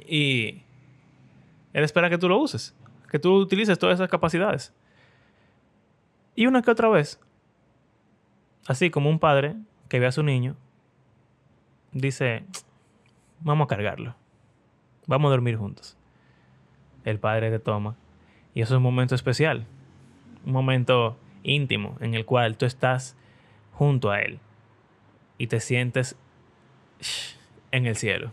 Y 0.07 0.63
Él 1.73 1.83
espera 1.83 2.09
que 2.09 2.17
tú 2.17 2.29
lo 2.29 2.37
uses, 2.37 2.75
que 3.13 3.19
tú 3.19 3.35
utilices 3.35 3.77
todas 3.77 3.93
esas 3.93 4.09
capacidades. 4.09 4.73
Y 6.33 6.47
una 6.47 6.63
que 6.63 6.71
otra 6.71 6.89
vez, 6.89 7.21
así 8.65 8.89
como 8.89 9.07
un 9.07 9.19
padre 9.19 9.55
que 9.87 9.99
ve 9.99 10.07
a 10.07 10.11
su 10.11 10.23
niño, 10.23 10.55
dice, 11.91 12.43
vamos 13.41 13.65
a 13.65 13.67
cargarlo, 13.67 14.15
vamos 15.05 15.29
a 15.29 15.33
dormir 15.33 15.57
juntos. 15.57 15.95
El 17.05 17.19
padre 17.19 17.51
te 17.51 17.59
toma. 17.59 17.95
Y 18.55 18.61
eso 18.61 18.73
es 18.73 18.77
un 18.77 18.83
momento 18.83 19.13
especial, 19.13 19.67
un 20.43 20.53
momento 20.53 21.15
íntimo 21.43 21.97
en 21.99 22.15
el 22.15 22.25
cual 22.25 22.57
tú 22.57 22.65
estás 22.65 23.15
junto 23.73 24.09
a 24.09 24.21
Él 24.21 24.39
y 25.37 25.45
te 25.45 25.59
sientes 25.59 26.17
en 27.69 27.85
el 27.85 27.95
cielo. 27.95 28.31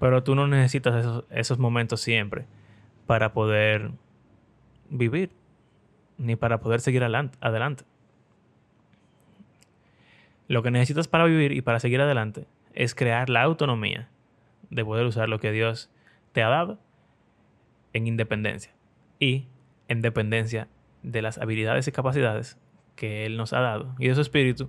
Pero 0.00 0.24
tú 0.24 0.34
no 0.34 0.48
necesitas 0.48 1.22
esos, 1.30 1.60
momentos 1.60 2.00
siempre 2.00 2.46
para 3.06 3.32
poder 3.32 3.90
vivir, 4.90 5.30
ni 6.18 6.36
para 6.36 6.60
poder 6.60 6.80
seguir 6.80 7.02
adelante. 7.04 7.84
Lo 10.46 10.62
que 10.62 10.70
necesitas 10.70 11.08
para 11.08 11.24
vivir 11.24 11.52
y 11.52 11.62
para 11.62 11.80
seguir 11.80 12.00
adelante 12.00 12.46
es 12.74 12.94
crear 12.94 13.30
la 13.30 13.42
autonomía 13.42 14.08
de 14.70 14.84
poder 14.84 15.06
usar 15.06 15.28
lo 15.28 15.40
que 15.40 15.52
Dios 15.52 15.90
te 16.32 16.42
ha 16.42 16.48
dado 16.48 16.78
en 17.92 18.06
independencia 18.06 18.72
y 19.18 19.46
en 19.88 20.02
dependencia 20.02 20.68
de 21.02 21.22
las 21.22 21.38
habilidades 21.38 21.86
y 21.88 21.92
capacidades 21.92 22.58
que 22.96 23.26
Él 23.26 23.36
nos 23.36 23.52
ha 23.52 23.60
dado 23.60 23.94
y 23.98 24.08
de 24.08 24.14
su 24.14 24.20
espíritu, 24.20 24.68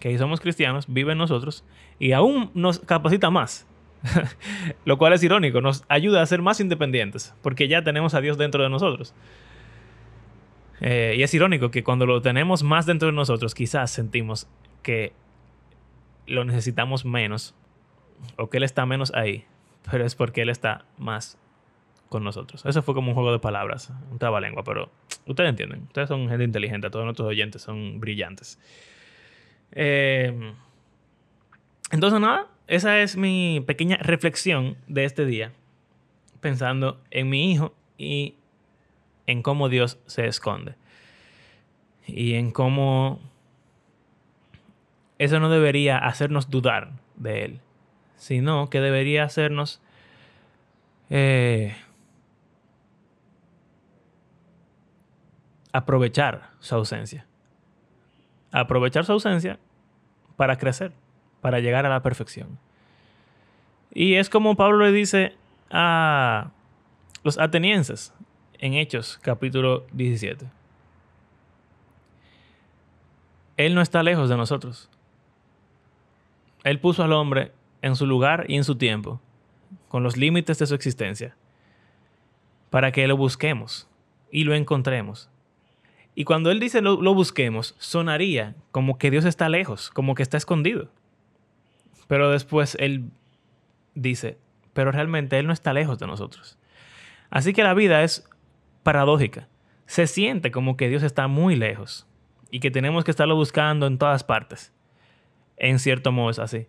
que 0.00 0.16
somos 0.18 0.40
cristianos, 0.40 0.86
vive 0.88 1.12
en 1.12 1.18
nosotros 1.18 1.64
y 1.98 2.12
aún 2.12 2.50
nos 2.54 2.80
capacita 2.80 3.30
más. 3.30 3.66
Lo 4.84 4.98
cual 4.98 5.12
es 5.12 5.22
irónico, 5.22 5.60
nos 5.60 5.84
ayuda 5.88 6.22
a 6.22 6.26
ser 6.26 6.42
más 6.42 6.60
independientes, 6.60 7.34
porque 7.42 7.68
ya 7.68 7.82
tenemos 7.82 8.14
a 8.14 8.20
Dios 8.20 8.38
dentro 8.38 8.62
de 8.62 8.68
nosotros. 8.68 9.14
Eh, 10.80 11.14
y 11.16 11.22
es 11.22 11.32
irónico 11.32 11.70
que 11.70 11.84
cuando 11.84 12.06
lo 12.06 12.20
tenemos 12.20 12.62
más 12.62 12.86
dentro 12.86 13.06
de 13.06 13.12
nosotros, 13.14 13.54
quizás 13.54 13.90
sentimos 13.90 14.48
que 14.82 15.12
lo 16.26 16.44
necesitamos 16.44 17.04
menos 17.04 17.54
o 18.36 18.50
que 18.50 18.58
Él 18.58 18.64
está 18.64 18.84
menos 18.86 19.12
ahí, 19.14 19.44
pero 19.90 20.04
es 20.04 20.14
porque 20.14 20.42
Él 20.42 20.50
está 20.50 20.84
más 20.98 21.38
con 22.08 22.22
nosotros. 22.24 22.64
Eso 22.66 22.82
fue 22.82 22.94
como 22.94 23.08
un 23.08 23.14
juego 23.14 23.32
de 23.32 23.38
palabras, 23.38 23.92
un 24.10 24.18
trabalengua, 24.18 24.62
pero 24.64 24.90
ustedes 25.26 25.50
entienden. 25.50 25.84
Ustedes 25.84 26.08
son 26.08 26.28
gente 26.28 26.44
inteligente, 26.44 26.90
todos 26.90 27.04
nuestros 27.04 27.28
oyentes 27.28 27.62
son 27.62 27.98
brillantes. 28.00 28.58
Eh, 29.72 30.52
entonces, 31.90 32.20
nada, 32.20 32.48
esa 32.66 33.00
es 33.00 33.16
mi 33.16 33.62
pequeña 33.66 33.96
reflexión 33.98 34.76
de 34.86 35.04
este 35.04 35.26
día, 35.26 35.52
pensando 36.40 37.00
en 37.10 37.28
mi 37.28 37.52
hijo 37.52 37.74
y 37.98 38.36
en 39.26 39.42
cómo 39.42 39.68
Dios 39.68 39.98
se 40.06 40.26
esconde. 40.26 40.74
Y 42.06 42.34
en 42.34 42.50
cómo 42.50 43.20
eso 45.18 45.40
no 45.40 45.48
debería 45.48 45.98
hacernos 45.98 46.50
dudar 46.50 46.92
de 47.16 47.44
Él, 47.44 47.60
sino 48.16 48.68
que 48.68 48.80
debería 48.80 49.24
hacernos 49.24 49.80
eh, 51.10 51.76
aprovechar 55.72 56.50
su 56.60 56.74
ausencia. 56.74 57.26
Aprovechar 58.52 59.04
su 59.04 59.12
ausencia 59.12 59.58
para 60.36 60.56
crecer, 60.56 60.92
para 61.44 61.60
llegar 61.60 61.84
a 61.84 61.90
la 61.90 62.00
perfección. 62.00 62.58
Y 63.92 64.14
es 64.14 64.30
como 64.30 64.56
Pablo 64.56 64.86
le 64.86 64.92
dice 64.92 65.34
a 65.70 66.48
los 67.22 67.38
atenienses 67.38 68.14
en 68.56 68.72
Hechos 68.72 69.18
capítulo 69.20 69.86
17. 69.92 70.46
Él 73.58 73.74
no 73.74 73.82
está 73.82 74.02
lejos 74.02 74.30
de 74.30 74.38
nosotros. 74.38 74.88
Él 76.62 76.80
puso 76.80 77.04
al 77.04 77.12
hombre 77.12 77.52
en 77.82 77.94
su 77.94 78.06
lugar 78.06 78.46
y 78.48 78.56
en 78.56 78.64
su 78.64 78.76
tiempo, 78.76 79.20
con 79.88 80.02
los 80.02 80.16
límites 80.16 80.58
de 80.58 80.66
su 80.66 80.74
existencia, 80.74 81.36
para 82.70 82.90
que 82.90 83.06
lo 83.06 83.18
busquemos 83.18 83.86
y 84.30 84.44
lo 84.44 84.54
encontremos 84.54 85.28
y 86.14 86.24
cuando 86.24 86.50
él 86.50 86.60
dice 86.60 86.80
lo, 86.80 86.96
busquemos, 87.14 87.74
sonaría 87.78 88.54
como 88.70 88.98
que 88.98 89.10
Dios 89.10 89.24
está 89.24 89.48
lejos, 89.48 89.90
como 89.90 90.14
que 90.14 90.22
está 90.22 90.36
escondido. 90.36 90.88
Pero 92.06 92.30
después 92.30 92.76
él 92.80 93.10
dice, 93.94 94.38
pero 94.74 94.92
realmente 94.92 95.38
Él 95.38 95.46
no 95.46 95.52
está 95.52 95.72
lejos 95.72 95.98
de 95.98 96.06
nosotros. 96.06 96.58
Así 97.30 97.52
que 97.52 97.62
la 97.62 97.74
vida 97.74 98.02
es 98.02 98.28
paradójica. 98.82 99.48
Se 99.86 100.06
siente 100.06 100.50
como 100.50 100.76
que 100.76 100.88
Dios 100.88 101.02
está 101.02 101.28
muy 101.28 101.56
lejos 101.56 102.06
y 102.50 102.60
que 102.60 102.70
tenemos 102.70 103.04
que 103.04 103.10
estarlo 103.10 103.36
buscando 103.36 103.86
en 103.86 103.98
todas 103.98 104.24
partes. 104.24 104.72
En 105.56 105.78
cierto 105.78 106.12
modo 106.12 106.30
es 106.30 106.38
así. 106.38 106.66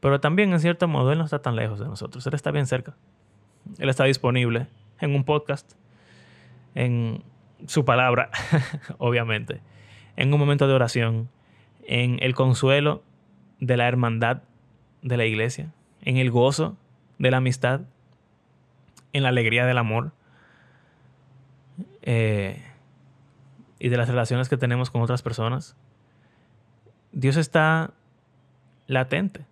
Pero 0.00 0.20
también 0.20 0.52
en 0.52 0.60
cierto 0.60 0.88
modo 0.88 1.12
Él 1.12 1.18
no 1.18 1.24
está 1.24 1.40
tan 1.40 1.56
lejos 1.56 1.78
de 1.80 1.86
nosotros. 1.86 2.26
Él 2.26 2.34
está 2.34 2.50
bien 2.50 2.66
cerca. 2.66 2.94
Él 3.78 3.88
está 3.88 4.04
disponible 4.04 4.68
en 5.00 5.14
un 5.14 5.24
podcast, 5.24 5.72
en 6.74 7.24
su 7.66 7.84
palabra, 7.84 8.30
obviamente, 8.98 9.60
en 10.14 10.32
un 10.32 10.38
momento 10.38 10.68
de 10.68 10.74
oración, 10.74 11.28
en 11.82 12.18
el 12.22 12.34
consuelo 12.34 13.02
de 13.60 13.76
la 13.76 13.88
hermandad 13.88 14.42
de 15.02 15.16
la 15.16 15.24
iglesia, 15.24 15.72
en 16.02 16.16
el 16.16 16.30
gozo 16.30 16.76
de 17.18 17.30
la 17.30 17.38
amistad, 17.38 17.82
en 19.12 19.22
la 19.22 19.30
alegría 19.30 19.66
del 19.66 19.78
amor 19.78 20.12
eh, 22.02 22.62
y 23.78 23.88
de 23.88 23.96
las 23.96 24.08
relaciones 24.08 24.48
que 24.48 24.56
tenemos 24.56 24.90
con 24.90 25.02
otras 25.02 25.22
personas. 25.22 25.76
Dios 27.12 27.36
está 27.36 27.94
latente 28.86 29.46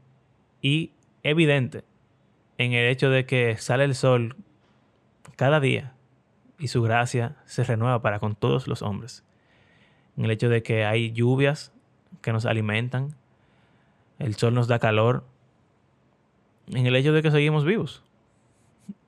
y 0.60 0.92
evidente 1.22 1.84
en 2.58 2.72
el 2.72 2.88
hecho 2.88 3.10
de 3.10 3.26
que 3.26 3.56
sale 3.56 3.84
el 3.84 3.94
sol 3.94 4.36
cada 5.36 5.60
día 5.60 5.94
y 6.58 6.68
su 6.68 6.82
gracia 6.82 7.36
se 7.46 7.64
renueva 7.64 8.02
para 8.02 8.18
con 8.18 8.36
todos 8.36 8.68
los 8.68 8.82
hombres. 8.82 9.24
En 10.16 10.24
el 10.24 10.30
hecho 10.30 10.48
de 10.48 10.62
que 10.62 10.84
hay 10.84 11.12
lluvias 11.12 11.72
que 12.20 12.32
nos 12.32 12.46
alimentan, 12.46 13.16
el 14.18 14.36
sol 14.36 14.54
nos 14.54 14.68
da 14.68 14.78
calor, 14.78 15.24
en 16.68 16.86
el 16.86 16.96
hecho 16.96 17.12
de 17.12 17.22
que 17.22 17.30
seguimos 17.30 17.64
vivos. 17.64 18.02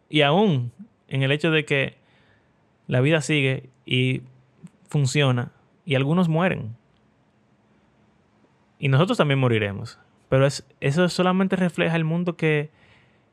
Y 0.09 0.23
aún 0.23 0.73
en 1.09 1.23
el 1.23 1.33
hecho 1.33 1.51
de 1.51 1.64
que 1.64 1.97
la 2.87 3.01
vida 3.01 3.21
sigue 3.21 3.71
y 3.85 4.23
funciona 4.88 5.53
y 5.85 5.95
algunos 5.95 6.29
mueren. 6.29 6.77
Y 8.79 8.88
nosotros 8.88 9.19
también 9.19 9.40
moriremos. 9.40 9.99
Pero 10.29 10.47
es, 10.47 10.66
eso 10.81 11.09
solamente 11.09 11.57
refleja 11.57 11.97
el 11.97 12.05
mundo 12.05 12.37
que 12.37 12.71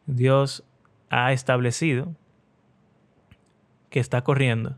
Dios 0.06 0.64
ha 1.10 1.34
establecido, 1.34 2.16
que 3.90 4.00
está 4.00 4.24
corriendo, 4.24 4.78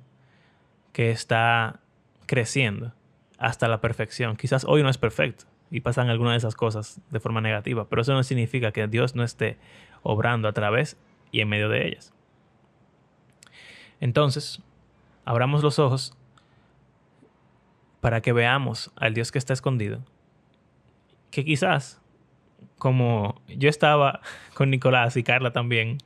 que 0.92 1.12
está 1.12 1.82
creciendo 2.26 2.94
hasta 3.38 3.68
la 3.68 3.82
perfección. 3.82 4.38
Quizás 4.38 4.66
hoy 4.66 4.82
no 4.82 4.90
es 4.90 4.98
perfecto 4.98 5.46
y 5.72 5.82
pasan 5.82 6.10
algunas 6.10 6.34
de 6.34 6.38
esas 6.38 6.56
cosas 6.56 7.02
de 7.10 7.20
forma 7.20 7.42
negativa, 7.42 7.88
pero 7.90 8.02
eso 8.02 8.14
no 8.14 8.24
significa 8.24 8.72
que 8.72 8.88
Dios 8.88 9.16
no 9.16 9.24
esté 9.24 9.58
obrando 10.04 10.48
a 10.48 10.54
través 10.54 10.98
y 11.32 11.42
en 11.42 11.50
medio 11.50 11.70
de 11.70 11.88
ellas. 11.88 12.14
Entonces, 14.00 14.62
abramos 15.26 15.64
los 15.64 15.80
ojos 15.80 16.16
para 18.02 18.22
que 18.22 18.34
veamos 18.34 18.92
al 18.96 19.14
Dios 19.14 19.32
que 19.32 19.40
está 19.40 19.54
escondido, 19.54 20.02
que 21.32 21.44
quizás, 21.44 22.02
como 22.78 23.42
yo 23.48 23.68
estaba 23.68 24.22
con 24.54 24.70
Nicolás 24.70 25.18
y 25.18 25.24
Carla 25.24 25.52
también, 25.52 25.98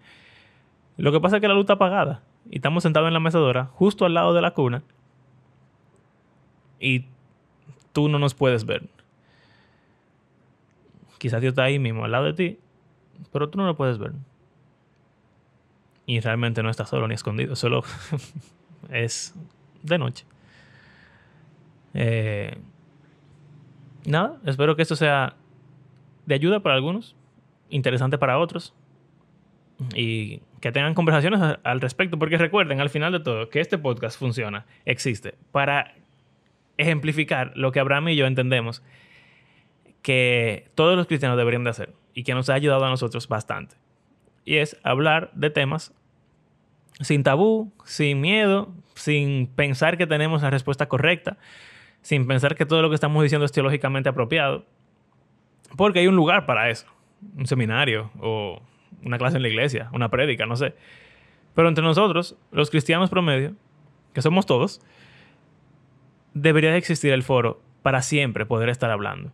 lo 0.97 1.11
que 1.11 1.19
pasa 1.19 1.37
es 1.37 1.41
que 1.41 1.47
la 1.47 1.53
luz 1.53 1.63
está 1.63 1.73
apagada 1.73 2.23
y 2.49 2.57
estamos 2.57 2.83
sentados 2.83 3.07
en 3.07 3.13
la 3.13 3.19
mecedora, 3.19 3.65
justo 3.65 4.05
al 4.05 4.13
lado 4.13 4.33
de 4.33 4.41
la 4.41 4.51
cuna, 4.51 4.83
y 6.79 7.05
tú 7.91 8.07
no 8.07 8.19
nos 8.19 8.33
puedes 8.33 8.65
ver. 8.65 8.87
Quizás 11.19 11.41
Dios 11.41 11.51
está 11.51 11.63
ahí 11.63 11.77
mismo, 11.77 12.05
al 12.05 12.11
lado 12.11 12.25
de 12.25 12.33
ti, 12.33 12.59
pero 13.31 13.49
tú 13.49 13.59
no 13.59 13.67
lo 13.67 13.75
puedes 13.75 13.99
ver. 13.99 14.13
Y 16.07 16.19
realmente 16.21 16.63
no 16.63 16.71
está 16.71 16.85
solo 16.85 17.07
ni 17.07 17.13
escondido, 17.13 17.55
solo 17.55 17.83
es 18.89 19.35
de 19.83 19.97
noche. 19.99 20.25
Eh, 21.93 22.57
nada, 24.05 24.39
espero 24.45 24.75
que 24.75 24.81
esto 24.81 24.95
sea 24.95 25.35
de 26.25 26.35
ayuda 26.35 26.61
para 26.61 26.75
algunos, 26.75 27.15
interesante 27.69 28.17
para 28.17 28.39
otros. 28.39 28.73
Y 29.95 30.41
que 30.61 30.71
tengan 30.71 30.93
conversaciones 30.93 31.57
al 31.63 31.81
respecto, 31.81 32.17
porque 32.17 32.37
recuerden 32.37 32.81
al 32.81 32.89
final 32.89 33.11
de 33.11 33.19
todo 33.19 33.49
que 33.49 33.59
este 33.59 33.77
podcast 33.77 34.17
funciona, 34.17 34.65
existe, 34.85 35.35
para 35.51 35.93
ejemplificar 36.77 37.51
lo 37.55 37.71
que 37.71 37.79
Abraham 37.79 38.09
y 38.09 38.15
yo 38.15 38.25
entendemos 38.25 38.81
que 40.01 40.69
todos 40.75 40.95
los 40.95 41.07
cristianos 41.07 41.37
deberían 41.37 41.63
de 41.63 41.69
hacer 41.71 41.93
y 42.13 42.23
que 42.23 42.33
nos 42.33 42.49
ha 42.49 42.53
ayudado 42.53 42.85
a 42.85 42.89
nosotros 42.89 43.27
bastante. 43.27 43.75
Y 44.45 44.57
es 44.57 44.79
hablar 44.83 45.31
de 45.33 45.49
temas 45.49 45.93
sin 47.01 47.23
tabú, 47.23 47.71
sin 47.85 48.19
miedo, 48.19 48.73
sin 48.95 49.47
pensar 49.47 49.97
que 49.97 50.07
tenemos 50.07 50.41
la 50.41 50.49
respuesta 50.49 50.87
correcta, 50.87 51.37
sin 52.01 52.27
pensar 52.27 52.55
que 52.55 52.65
todo 52.65 52.81
lo 52.81 52.89
que 52.89 52.95
estamos 52.95 53.23
diciendo 53.23 53.45
es 53.45 53.51
teológicamente 53.51 54.09
apropiado, 54.09 54.65
porque 55.77 55.99
hay 55.99 56.07
un 56.07 56.15
lugar 56.15 56.45
para 56.45 56.69
eso, 56.69 56.87
un 57.37 57.47
seminario 57.47 58.11
o 58.19 58.61
una 59.03 59.17
clase 59.17 59.37
en 59.37 59.43
la 59.43 59.49
iglesia, 59.49 59.89
una 59.93 60.09
prédica, 60.09 60.45
no 60.45 60.55
sé. 60.55 60.75
Pero 61.55 61.67
entre 61.67 61.83
nosotros, 61.83 62.37
los 62.51 62.69
cristianos 62.69 63.09
promedio, 63.09 63.55
que 64.13 64.21
somos 64.21 64.45
todos, 64.45 64.81
debería 66.33 66.71
de 66.71 66.77
existir 66.77 67.13
el 67.13 67.23
foro 67.23 67.61
para 67.81 68.01
siempre 68.01 68.45
poder 68.45 68.69
estar 68.69 68.89
hablando 68.91 69.31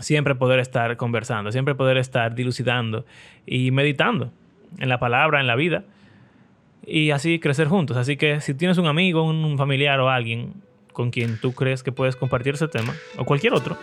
siempre 0.00 0.34
poder 0.34 0.60
estar 0.60 0.96
conversando, 0.96 1.52
siempre 1.52 1.74
poder 1.74 1.96
estar 1.96 2.34
dilucidando 2.34 3.04
y 3.46 3.70
meditando 3.70 4.32
en 4.78 4.88
la 4.88 4.98
palabra, 4.98 5.40
en 5.40 5.46
la 5.46 5.56
vida 5.56 5.84
y 6.86 7.10
así 7.10 7.38
crecer 7.38 7.68
juntos. 7.68 7.96
Así 7.96 8.16
que 8.16 8.40
si 8.40 8.54
tienes 8.54 8.78
un 8.78 8.86
amigo, 8.86 9.22
un 9.22 9.56
familiar 9.58 10.00
o 10.00 10.10
alguien 10.10 10.54
con 10.92 11.10
quien 11.10 11.38
tú 11.40 11.52
crees 11.52 11.82
que 11.82 11.92
puedes 11.92 12.16
compartir 12.16 12.54
ese 12.54 12.68
tema 12.68 12.94
o 13.16 13.24
cualquier 13.24 13.54
otro, 13.54 13.76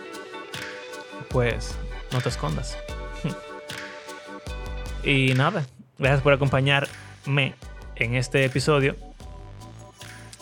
pues 1.30 1.78
no 2.12 2.20
te 2.20 2.28
escondas. 2.28 2.78
y 5.04 5.34
nada, 5.34 5.66
gracias 5.98 6.22
por 6.22 6.32
acompañarme 6.32 7.54
en 7.96 8.14
este 8.14 8.44
episodio. 8.44 8.96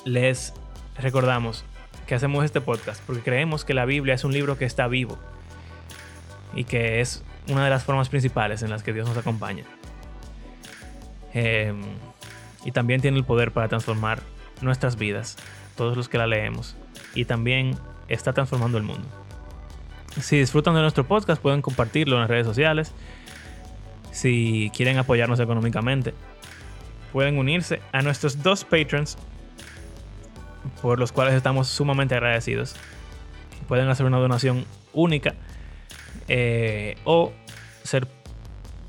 Les 0.05 0.55
recordamos 0.99 1.65
que 2.07 2.15
hacemos 2.15 2.45
este 2.45 2.61
podcast 2.61 3.03
porque 3.05 3.23
creemos 3.23 3.65
que 3.65 3.75
la 3.75 3.85
Biblia 3.85 4.15
es 4.15 4.25
un 4.25 4.33
libro 4.33 4.57
que 4.57 4.65
está 4.65 4.87
vivo 4.87 5.19
y 6.57 6.65
que 6.65 7.01
es 7.01 7.23
una 7.49 7.63
de 7.63 7.71
las 7.71 7.85
formas 7.85 8.09
principales 8.09 8.63
en 8.63 8.71
las 8.71 8.83
que 8.83 8.93
Dios 8.93 9.07
nos 9.07 9.17
acompaña. 9.17 9.65
Em, 11.33 11.83
y 12.65 12.73
también 12.73 13.01
tiene 13.01 13.19
el 13.19 13.25
poder 13.25 13.53
para 13.53 13.69
transformar 13.69 14.23
nuestras 14.63 14.97
vidas, 14.97 15.37
todos 15.77 15.97
los 15.97 16.09
que 16.09 16.19
la 16.19 16.27
leemos, 16.27 16.75
y 17.15 17.27
también 17.27 17.77
está 18.09 18.33
transformando 18.33 18.79
el 18.79 18.85
mundo. 18.85 19.07
Si 20.21 20.39
disfrutan 20.39 20.75
de 20.75 20.81
nuestro 20.81 21.07
podcast, 21.07 21.41
pueden 21.41 21.61
compartirlo 21.61 22.17
en 22.17 22.23
las 22.23 22.31
redes 22.31 22.47
sociales. 22.47 22.93
Si 24.13 24.73
quieren 24.75 24.97
apoyarnos 24.97 25.39
económicamente, 25.41 26.15
pueden 27.13 27.37
unirse 27.37 27.83
a 27.93 28.01
nuestros 28.01 28.43
dos 28.43 28.65
patrons, 28.65 29.19
por 30.81 30.99
los 30.99 31.13
cuales 31.13 31.35
estamos 31.35 31.69
sumamente 31.69 32.15
agradecidos. 32.15 32.75
Pueden 33.69 33.89
hacer 33.89 34.07
una 34.07 34.19
donación 34.19 34.65
única 34.95 35.35
eh, 36.29 36.97
o 37.05 37.33
ser 37.83 38.07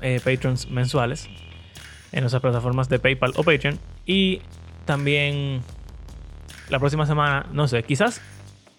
eh, 0.00 0.20
patrons 0.24 0.70
mensuales 0.70 1.28
en 2.12 2.20
nuestras 2.20 2.40
plataformas 2.40 2.88
de 2.88 2.98
PayPal 2.98 3.32
o 3.36 3.42
Patreon. 3.42 3.78
Y 4.06 4.40
también 4.84 5.60
la 6.68 6.78
próxima 6.78 7.06
semana, 7.06 7.46
no 7.52 7.68
sé, 7.68 7.82
quizás 7.82 8.20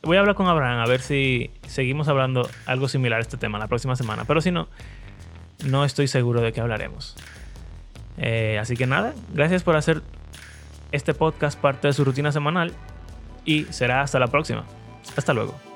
voy 0.01 0.17
a 0.17 0.21
hablar 0.21 0.35
con 0.35 0.47
Abraham 0.47 0.79
a 0.79 0.85
ver 0.85 1.01
si 1.01 1.51
seguimos 1.67 2.07
hablando 2.07 2.49
algo 2.65 2.87
similar 2.87 3.19
a 3.19 3.21
este 3.21 3.37
tema 3.37 3.59
la 3.59 3.67
próxima 3.67 3.95
semana. 3.95 4.25
Pero 4.25 4.41
si 4.41 4.51
no, 4.51 4.67
no 5.65 5.85
estoy 5.85 6.07
seguro 6.07 6.41
de 6.41 6.53
qué 6.53 6.61
hablaremos. 6.61 7.15
Eh, 8.17 8.57
así 8.59 8.75
que 8.75 8.85
nada, 8.85 9.13
gracias 9.33 9.63
por 9.63 9.75
hacer 9.75 10.01
este 10.91 11.13
podcast 11.13 11.59
parte 11.59 11.87
de 11.87 11.93
su 11.93 12.03
rutina 12.03 12.31
semanal 12.31 12.73
y 13.45 13.65
será 13.65 14.01
hasta 14.01 14.19
la 14.19 14.27
próxima. 14.27 14.65
Hasta 15.15 15.33
luego. 15.33 15.68